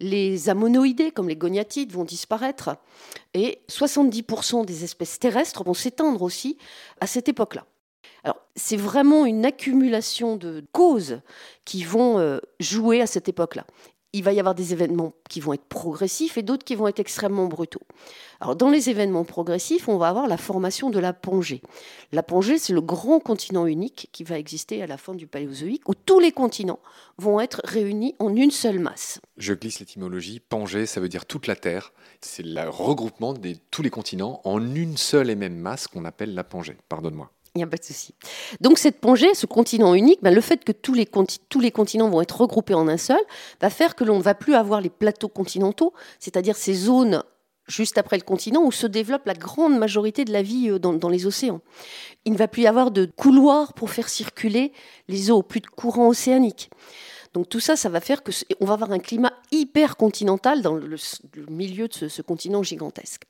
Les 0.00 0.48
ammonoïdés, 0.48 1.10
comme 1.10 1.28
les 1.28 1.36
goniatides, 1.36 1.92
vont 1.92 2.04
disparaître 2.04 2.76
et 3.34 3.60
70% 3.68 4.64
des 4.64 4.84
espèces 4.84 5.18
terrestres 5.18 5.62
vont 5.62 5.74
s'éteindre 5.74 6.22
aussi 6.22 6.56
à 7.00 7.06
cette 7.06 7.28
époque-là. 7.28 7.66
Alors, 8.24 8.40
c'est 8.56 8.76
vraiment 8.76 9.24
une 9.24 9.44
accumulation 9.44 10.36
de 10.36 10.64
causes 10.72 11.20
qui 11.64 11.84
vont 11.84 12.18
euh, 12.18 12.38
jouer 12.58 13.00
à 13.00 13.06
cette 13.06 13.28
époque-là 13.28 13.66
il 14.12 14.24
va 14.24 14.32
y 14.32 14.40
avoir 14.40 14.54
des 14.54 14.72
événements 14.72 15.14
qui 15.28 15.40
vont 15.40 15.52
être 15.52 15.64
progressifs 15.64 16.36
et 16.36 16.42
d'autres 16.42 16.64
qui 16.64 16.74
vont 16.74 16.88
être 16.88 16.98
extrêmement 16.98 17.46
brutaux. 17.46 17.82
Alors, 18.40 18.56
dans 18.56 18.70
les 18.70 18.90
événements 18.90 19.24
progressifs, 19.24 19.88
on 19.88 19.98
va 19.98 20.08
avoir 20.08 20.26
la 20.26 20.36
formation 20.36 20.90
de 20.90 20.98
la 20.98 21.12
Pongée. 21.12 21.62
La 22.12 22.22
Pongée, 22.22 22.58
c'est 22.58 22.72
le 22.72 22.80
grand 22.80 23.20
continent 23.20 23.66
unique 23.66 24.08
qui 24.12 24.24
va 24.24 24.38
exister 24.38 24.82
à 24.82 24.86
la 24.86 24.96
fin 24.96 25.14
du 25.14 25.26
Paléozoïque, 25.26 25.88
où 25.88 25.94
tous 25.94 26.18
les 26.18 26.32
continents 26.32 26.80
vont 27.18 27.40
être 27.40 27.60
réunis 27.64 28.14
en 28.18 28.34
une 28.34 28.50
seule 28.50 28.80
masse. 28.80 29.20
Je 29.36 29.54
glisse 29.54 29.80
l'étymologie. 29.80 30.40
Pongée, 30.40 30.86
ça 30.86 31.00
veut 31.00 31.08
dire 31.08 31.26
toute 31.26 31.46
la 31.46 31.56
Terre. 31.56 31.92
C'est 32.20 32.44
le 32.44 32.68
regroupement 32.68 33.32
de 33.32 33.54
tous 33.70 33.82
les 33.82 33.90
continents 33.90 34.40
en 34.44 34.74
une 34.74 34.96
seule 34.96 35.30
et 35.30 35.36
même 35.36 35.56
masse 35.56 35.86
qu'on 35.86 36.04
appelle 36.04 36.34
la 36.34 36.44
Pongée. 36.44 36.76
Pardonne-moi. 36.88 37.30
Il 37.54 37.58
n'y 37.58 37.64
a 37.64 37.66
pas 37.66 37.78
de 37.78 37.84
souci. 37.84 38.14
Donc 38.60 38.78
cette 38.78 39.00
Pongée, 39.00 39.34
ce 39.34 39.46
continent 39.46 39.94
unique, 39.94 40.22
ben, 40.22 40.32
le 40.32 40.40
fait 40.40 40.62
que 40.62 40.72
tous 40.72 40.94
les, 40.94 41.08
tous 41.48 41.60
les 41.60 41.72
continents 41.72 42.08
vont 42.08 42.20
être 42.20 42.40
regroupés 42.40 42.74
en 42.74 42.86
un 42.86 42.96
seul, 42.96 43.20
va 43.60 43.70
faire 43.70 43.96
que 43.96 44.04
l'on 44.04 44.18
ne 44.18 44.22
va 44.22 44.34
plus 44.34 44.54
avoir 44.54 44.80
les 44.80 44.90
plateaux 44.90 45.28
continentaux, 45.28 45.92
c'est-à-dire 46.20 46.56
ces 46.56 46.74
zones 46.74 47.24
juste 47.70 47.98
après 47.98 48.16
le 48.16 48.22
continent 48.22 48.62
où 48.62 48.72
se 48.72 48.86
développe 48.86 49.26
la 49.26 49.34
grande 49.34 49.78
majorité 49.78 50.24
de 50.24 50.32
la 50.32 50.42
vie 50.42 50.70
euh, 50.70 50.78
dans, 50.78 51.08
les 51.08 51.26
océans. 51.26 51.60
Il 52.24 52.32
ne 52.32 52.38
va 52.38 52.48
plus 52.48 52.62
y 52.62 52.66
avoir 52.66 52.90
de 52.90 53.06
couloirs 53.06 53.72
pour 53.72 53.90
faire 53.90 54.08
circuler 54.08 54.72
les 55.08 55.30
eaux, 55.30 55.42
plus 55.42 55.60
de 55.60 55.66
courants 55.66 56.08
océaniques. 56.08 56.70
Donc 57.32 57.48
tout 57.48 57.60
ça, 57.60 57.76
ça 57.76 57.88
va 57.88 58.00
faire 58.00 58.22
que 58.22 58.32
on 58.58 58.64
va 58.64 58.74
avoir 58.74 58.90
un 58.90 58.98
climat 58.98 59.32
hyper 59.52 59.96
continental 59.96 60.62
dans 60.62 60.74
le, 60.74 60.96
milieu 61.48 61.86
de 61.86 62.08
ce 62.08 62.22
continent 62.22 62.62
gigantesque. 62.62 63.22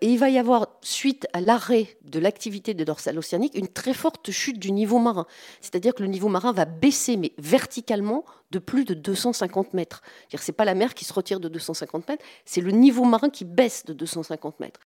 Et 0.00 0.12
il 0.12 0.18
va 0.18 0.30
y 0.30 0.38
avoir, 0.38 0.68
suite 0.80 1.26
à 1.32 1.40
l'arrêt 1.40 1.98
de 2.04 2.18
l'activité 2.18 2.74
de 2.74 2.84
dorsale 2.84 3.18
océanique, 3.18 3.56
une 3.56 3.68
très 3.68 3.94
forte 3.94 4.30
chute 4.30 4.58
du 4.58 4.70
niveau 4.70 4.98
marin. 4.98 5.26
C'est-à-dire 5.60 5.94
que 5.94 6.02
le 6.02 6.08
niveau 6.08 6.28
marin 6.28 6.52
va 6.52 6.64
baisser, 6.64 7.16
mais 7.16 7.32
verticalement, 7.38 8.24
de 8.50 8.58
plus 8.58 8.84
de 8.84 8.94
250 8.94 9.74
mètres. 9.74 10.02
Ce 10.34 10.50
n'est 10.50 10.54
pas 10.54 10.64
la 10.64 10.74
mer 10.74 10.94
qui 10.94 11.04
se 11.04 11.12
retire 11.12 11.40
de 11.40 11.48
250 11.48 12.08
mètres, 12.08 12.24
c'est 12.44 12.60
le 12.60 12.70
niveau 12.70 13.04
marin 13.04 13.28
qui 13.28 13.44
baisse 13.44 13.84
de 13.84 13.92
250 13.92 14.60
mètres. 14.60 14.80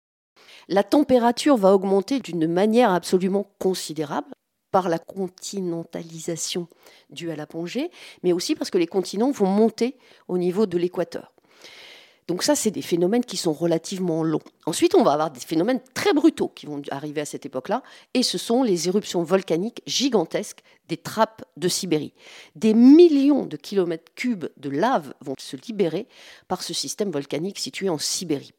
La 0.68 0.82
température 0.82 1.56
va 1.56 1.74
augmenter 1.74 2.20
d'une 2.20 2.46
manière 2.46 2.92
absolument 2.92 3.50
considérable 3.58 4.30
par 4.70 4.88
la 4.88 4.98
continentalisation 4.98 6.68
due 7.10 7.30
à 7.30 7.36
la 7.36 7.46
Pongée, 7.46 7.90
mais 8.22 8.32
aussi 8.32 8.54
parce 8.54 8.70
que 8.70 8.78
les 8.78 8.86
continents 8.86 9.32
vont 9.32 9.46
monter 9.46 9.98
au 10.28 10.38
niveau 10.38 10.66
de 10.66 10.78
l'équateur. 10.78 11.32
Donc 12.28 12.42
ça, 12.42 12.54
c'est 12.54 12.70
des 12.70 12.82
phénomènes 12.82 13.24
qui 13.24 13.36
sont 13.36 13.52
relativement 13.52 14.22
longs. 14.22 14.42
Ensuite, 14.66 14.94
on 14.94 15.02
va 15.02 15.12
avoir 15.12 15.30
des 15.30 15.40
phénomènes 15.40 15.80
très 15.94 16.12
brutaux 16.12 16.48
qui 16.48 16.66
vont 16.66 16.80
arriver 16.90 17.20
à 17.20 17.24
cette 17.24 17.44
époque-là, 17.46 17.82
et 18.14 18.22
ce 18.22 18.38
sont 18.38 18.62
les 18.62 18.88
éruptions 18.88 19.22
volcaniques 19.22 19.82
gigantesques 19.86 20.62
des 20.88 20.96
trappes 20.96 21.44
de 21.56 21.68
Sibérie. 21.68 22.14
Des 22.54 22.74
millions 22.74 23.46
de 23.46 23.56
kilomètres 23.56 24.12
cubes 24.14 24.46
de 24.56 24.70
lave 24.70 25.12
vont 25.20 25.34
se 25.38 25.56
libérer 25.56 26.06
par 26.48 26.62
ce 26.62 26.74
système 26.74 27.10
volcanique 27.10 27.58
situé 27.58 27.88
en 27.88 27.98
Sibérie. 27.98 28.52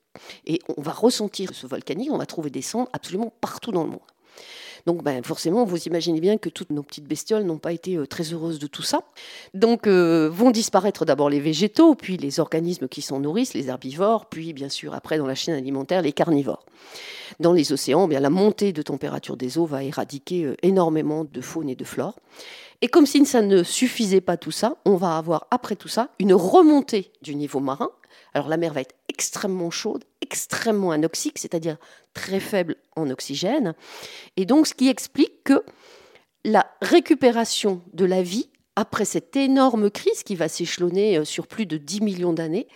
Et 0.46 0.60
on 0.76 0.82
va 0.82 0.92
ressentir 0.92 1.54
ce 1.54 1.68
volcanique, 1.68 2.12
on 2.12 2.18
va 2.18 2.26
trouver 2.26 2.50
des 2.50 2.62
cendres 2.62 2.90
absolument 2.94 3.34
partout 3.42 3.72
dans 3.72 3.84
le 3.84 3.92
monde. 3.92 4.00
Donc 4.86 5.04
ben, 5.04 5.24
forcément, 5.24 5.66
vous 5.66 5.84
imaginez 5.84 6.20
bien 6.20 6.38
que 6.38 6.50
toutes 6.50 6.72
nos 6.72 6.84
petites 6.84 7.06
bestioles 7.06 7.44
n'ont 7.44 7.58
pas 7.58 7.74
été 7.74 7.96
euh, 7.96 8.06
très 8.06 8.34
heureuses 8.34 8.60
de 8.60 8.68
tout 8.68 8.84
ça. 8.84 9.02
Donc 9.54 9.88
euh, 9.88 10.30
vont 10.32 10.52
disparaître 10.52 11.06
d'abord 11.06 11.30
les 11.30 11.40
végétaux, 11.40 11.96
puis 11.96 12.18
les 12.18 12.40
organismes 12.40 12.88
qui 12.88 13.02
s'en 13.02 13.20
nourrissent, 13.20 13.54
les 13.54 13.70
herbivores, 13.70 14.26
puis 14.28 14.54
bien 14.54 14.70
sûr 14.70 14.94
après 14.94 15.18
dans 15.18 15.28
la 15.28 15.36
chaîne 15.36 15.56
alimentaire, 15.56 16.02
les 16.02 16.14
carnivores. 16.14 16.66
Dans 17.40 17.54
les 17.54 17.72
océans, 17.72 18.08
bien, 18.08 18.20
la 18.20 18.30
montée 18.30 18.74
de 18.74 18.82
température 18.82 19.38
des 19.38 19.58
eaux 19.58 19.66
va 19.66 19.84
éradiquer 19.84 20.46
euh, 20.46 20.56
énormément 20.64 21.24
de 21.24 21.42
faune 21.42 21.70
et 21.70 21.76
de 21.76 21.84
flore. 21.84 22.20
Et 22.82 22.88
comme 22.88 23.06
si 23.06 23.26
ça 23.26 23.42
ne 23.42 23.64
suffisait 23.64 24.22
pas 24.22 24.38
tout 24.38 24.52
ça, 24.52 24.76
on 24.86 24.96
va 24.96 25.18
avoir 25.18 25.48
après 25.52 25.76
tout 25.76 25.88
ça 25.88 26.10
une 26.20 26.34
remontée 26.34 27.12
du 27.22 27.36
niveau 27.36 27.60
marin. 27.60 27.92
Alors 28.34 28.48
la 28.48 28.58
mer 28.58 28.74
va 28.74 28.82
être 28.82 28.96
extrêmement 29.22 29.70
chaude, 29.70 30.04
extrêmement 30.22 30.90
anoxique, 30.90 31.38
c'est-à-dire 31.38 31.78
très 32.16 32.40
faible 32.40 32.76
en 32.96 33.08
oxygène. 33.12 33.76
Et 34.36 34.46
donc, 34.46 34.66
ce 34.66 34.74
qui 34.74 34.90
explique 34.90 35.44
que 35.44 35.64
la 36.44 36.66
récupération 36.82 37.84
de 37.94 38.06
la 38.06 38.24
vie 38.24 38.50
après 38.76 39.06
cette 39.06 39.36
énorme 39.36 39.92
crise 39.92 40.24
qui 40.24 40.34
va 40.34 40.48
s'échelonner 40.48 41.18
euh, 41.18 41.26
sur 41.26 41.46
plus 41.46 41.68
de 41.68 41.78
10 41.78 42.02
millions 42.02 42.34
d'années, 42.34 42.68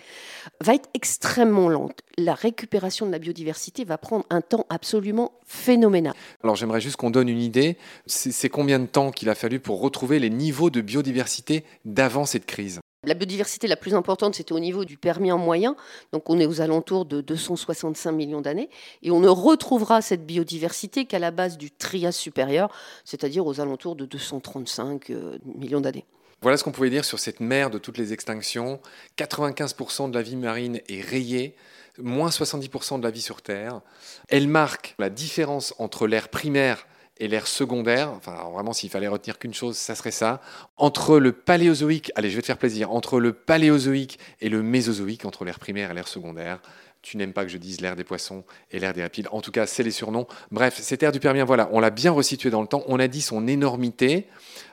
va 0.62 0.76
être 0.76 0.90
extrêmement 0.94 1.68
lente. 1.70 2.02
La 2.18 2.36
récupération 2.36 3.08
de 3.08 3.12
la 3.12 3.18
biodiversité 3.18 3.86
va 3.86 3.98
prendre 3.98 4.26
un 4.30 4.42
temps 4.42 4.68
absolument 4.70 5.32
phénoménal. 5.48 6.14
Alors 6.44 6.58
j'aimerais 6.58 6.82
juste 6.82 6.98
qu'on 6.98 7.12
donne 7.12 7.30
une 7.30 7.42
idée. 7.42 7.78
C'est 8.06 8.50
combien 8.50 8.78
de 8.78 8.86
temps 8.86 9.12
qu'il 9.12 9.30
a 9.30 9.36
fallu 9.36 9.60
pour 9.60 9.80
retrouver 9.80 10.20
les 10.20 10.30
niveaux 10.30 10.70
de 10.70 10.82
biodiversité 10.82 11.64
d'avant 11.86 12.26
cette 12.26 12.46
crise? 12.46 12.82
La 13.06 13.14
biodiversité 13.14 13.68
la 13.68 13.76
plus 13.76 13.94
importante, 13.94 14.36
c'était 14.36 14.54
au 14.54 14.60
niveau 14.60 14.86
du 14.86 14.98
Permien 14.98 15.38
moyen, 15.38 15.76
donc 16.12 16.30
on 16.30 16.40
est 16.40 16.46
aux 16.46 16.62
alentours 16.62 17.06
de 17.06 17.22
265 17.22 18.12
millions 18.12 18.42
d'années, 18.42 18.70
et 19.04 19.12
on 19.12 19.20
ne 19.20 19.28
retrouvera 19.28 20.02
cette 20.02 20.26
biodiversité 20.26 21.06
qu'à 21.06 21.20
la 21.20 21.32
base 21.32 21.58
du 21.58 21.72
Trias 21.72 22.12
supérieur, 22.12 22.70
c'est-à-dire 23.04 23.46
aux 23.46 23.60
alentours 23.60 23.96
de 23.96 24.06
235 24.06 25.10
euh, 25.10 25.38
millions 25.56 25.82
d'années. 25.82 26.06
Voilà 26.42 26.58
ce 26.58 26.64
qu'on 26.64 26.72
pouvait 26.72 26.90
dire 26.90 27.06
sur 27.06 27.18
cette 27.18 27.40
mer 27.40 27.70
de 27.70 27.78
toutes 27.78 27.98
les 27.98 28.14
extinctions. 28.14 28.80
95% 29.18 30.12
de 30.12 30.16
la 30.16 30.22
vie 30.22 30.36
marine 30.36 30.82
est 30.90 31.02
rayée, 31.02 31.56
moins 31.98 32.30
70% 32.30 33.00
de 33.00 33.04
la 33.04 33.10
vie 33.10 33.22
sur 33.22 33.42
Terre. 33.42 33.82
Elle 34.28 34.48
marque 34.48 34.96
la 35.00 35.10
différence 35.10 35.74
entre 35.80 36.08
l'ère 36.08 36.30
primaire 36.30 36.86
et 37.18 37.28
l'ère 37.28 37.48
secondaire, 37.48 38.12
enfin 38.12 38.50
vraiment 38.52 38.74
s'il 38.74 38.90
fallait 38.90 39.08
retenir 39.08 39.40
qu'une 39.40 39.54
chose, 39.54 39.78
ça 39.78 39.96
serait 39.96 40.12
ça, 40.12 40.42
entre 40.78 41.18
le 41.20 41.32
paléozoïque, 41.32 42.12
allez 42.16 42.30
je 42.30 42.36
vais 42.36 42.42
te 42.42 42.48
faire 42.48 42.58
plaisir, 42.58 42.92
entre 42.92 43.20
le 43.20 43.34
paléozoïque 43.34 44.20
et 44.42 44.50
le 44.50 44.62
mésozoïque, 44.62 45.26
entre 45.26 45.46
l'ère 45.46 45.60
primaire 45.60 45.92
et 45.92 45.94
l'ère 45.94 46.08
secondaire, 46.08 46.62
tu 47.02 47.18
n'aimes 47.18 47.34
pas 47.34 47.46
que 47.46 47.52
je 47.52 47.58
dise 47.58 47.82
l'ère 47.82 47.96
des 47.96 48.04
poissons 48.04 48.44
et 48.72 48.80
l'ère 48.80 48.94
des 48.94 49.04
rapides, 49.04 49.28
en 49.32 49.42
tout 49.42 49.52
cas 49.52 49.66
c'est 49.66 49.84
les 49.84 49.92
surnoms. 49.92 50.28
Bref, 50.52 50.80
cette 50.82 51.04
ère 51.04 51.12
du 51.12 51.20
Permien, 51.20 51.46
voilà, 51.46 51.70
on 51.72 51.80
l'a 51.80 51.92
bien 51.92 52.12
resitué 52.12 52.50
dans 52.50 52.62
le 52.62 52.68
temps, 52.68 52.84
on 52.88 53.00
a 53.00 53.08
dit 53.08 53.22
son 53.22 53.48
énormité, 53.48 54.28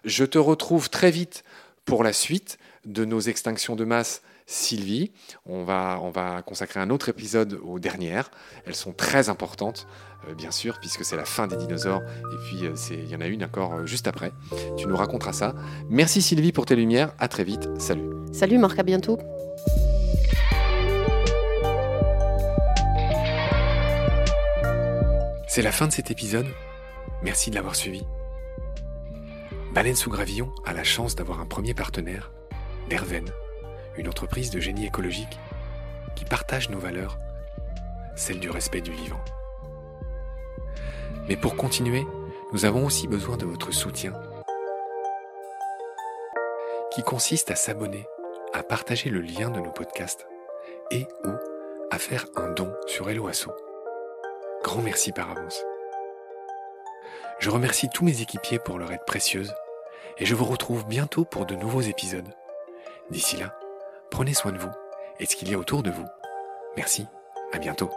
je 0.04 0.24
te 0.24 0.38
retrouve 0.38 0.90
très 0.90 1.10
vite 1.10 1.44
pour 1.84 2.02
la 2.02 2.12
suite 2.12 2.58
de 2.86 3.04
nos 3.04 3.20
extinctions 3.20 3.76
de 3.76 3.84
masse 3.84 4.22
Sylvie. 4.52 5.12
On 5.46 5.64
va, 5.64 5.98
on 6.02 6.10
va 6.10 6.42
consacrer 6.42 6.78
un 6.78 6.90
autre 6.90 7.08
épisode 7.08 7.58
aux 7.64 7.78
dernières. 7.78 8.30
Elles 8.66 8.74
sont 8.74 8.92
très 8.92 9.28
importantes, 9.28 9.86
euh, 10.28 10.34
bien 10.34 10.50
sûr, 10.50 10.78
puisque 10.78 11.04
c'est 11.04 11.16
la 11.16 11.24
fin 11.24 11.46
des 11.46 11.56
dinosaures. 11.56 12.02
Et 12.02 12.36
puis, 12.46 12.66
euh, 12.66 12.74
il 12.90 13.08
y 13.08 13.16
en 13.16 13.20
a 13.20 13.26
une 13.26 13.44
encore 13.44 13.74
euh, 13.74 13.86
juste 13.86 14.06
après. 14.06 14.32
Tu 14.76 14.86
nous 14.86 14.96
raconteras 14.96 15.32
ça. 15.32 15.54
Merci 15.88 16.20
Sylvie 16.20 16.52
pour 16.52 16.66
tes 16.66 16.76
lumières. 16.76 17.14
À 17.18 17.28
très 17.28 17.44
vite. 17.44 17.68
Salut. 17.80 18.10
Salut 18.32 18.58
Marc, 18.58 18.78
à 18.78 18.82
bientôt. 18.82 19.18
C'est 25.48 25.62
la 25.62 25.72
fin 25.72 25.86
de 25.86 25.92
cet 25.92 26.10
épisode. 26.10 26.46
Merci 27.22 27.50
de 27.50 27.54
l'avoir 27.54 27.74
suivi. 27.74 28.02
Baleine 29.74 29.96
sous 29.96 30.10
gravillon 30.10 30.52
a 30.66 30.74
la 30.74 30.84
chance 30.84 31.14
d'avoir 31.14 31.40
un 31.40 31.46
premier 31.46 31.72
partenaire, 31.72 32.32
Derven 32.90 33.24
une 33.96 34.08
entreprise 34.08 34.50
de 34.50 34.60
génie 34.60 34.86
écologique 34.86 35.38
qui 36.14 36.24
partage 36.24 36.70
nos 36.70 36.78
valeurs, 36.78 37.18
celles 38.16 38.40
du 38.40 38.50
respect 38.50 38.80
du 38.80 38.92
vivant. 38.92 39.20
Mais 41.28 41.36
pour 41.36 41.56
continuer, 41.56 42.04
nous 42.52 42.64
avons 42.64 42.84
aussi 42.84 43.08
besoin 43.08 43.36
de 43.36 43.46
votre 43.46 43.72
soutien, 43.72 44.12
qui 46.90 47.02
consiste 47.02 47.50
à 47.50 47.56
s'abonner, 47.56 48.06
à 48.52 48.62
partager 48.62 49.08
le 49.08 49.20
lien 49.20 49.50
de 49.50 49.60
nos 49.60 49.70
podcasts 49.70 50.26
et 50.90 51.06
ou 51.24 51.30
à 51.90 51.98
faire 51.98 52.26
un 52.36 52.50
don 52.50 52.72
sur 52.86 53.08
Helloasso. 53.08 53.50
Grand 54.62 54.82
merci 54.82 55.12
par 55.12 55.30
avance. 55.30 55.62
Je 57.38 57.50
remercie 57.50 57.88
tous 57.88 58.04
mes 58.04 58.20
équipiers 58.20 58.58
pour 58.58 58.78
leur 58.78 58.92
aide 58.92 59.04
précieuse 59.06 59.54
et 60.18 60.26
je 60.26 60.34
vous 60.34 60.44
retrouve 60.44 60.86
bientôt 60.86 61.24
pour 61.24 61.46
de 61.46 61.54
nouveaux 61.54 61.80
épisodes. 61.80 62.28
D'ici 63.10 63.36
là, 63.36 63.58
prenez 64.12 64.34
soin 64.34 64.52
de 64.52 64.58
vous 64.58 64.70
et 65.18 65.24
de 65.24 65.30
ce 65.30 65.34
qu'il 65.36 65.50
y 65.50 65.54
a 65.54 65.58
autour 65.58 65.82
de 65.82 65.90
vous. 65.90 66.06
Merci, 66.76 67.06
à 67.52 67.58
bientôt. 67.58 67.90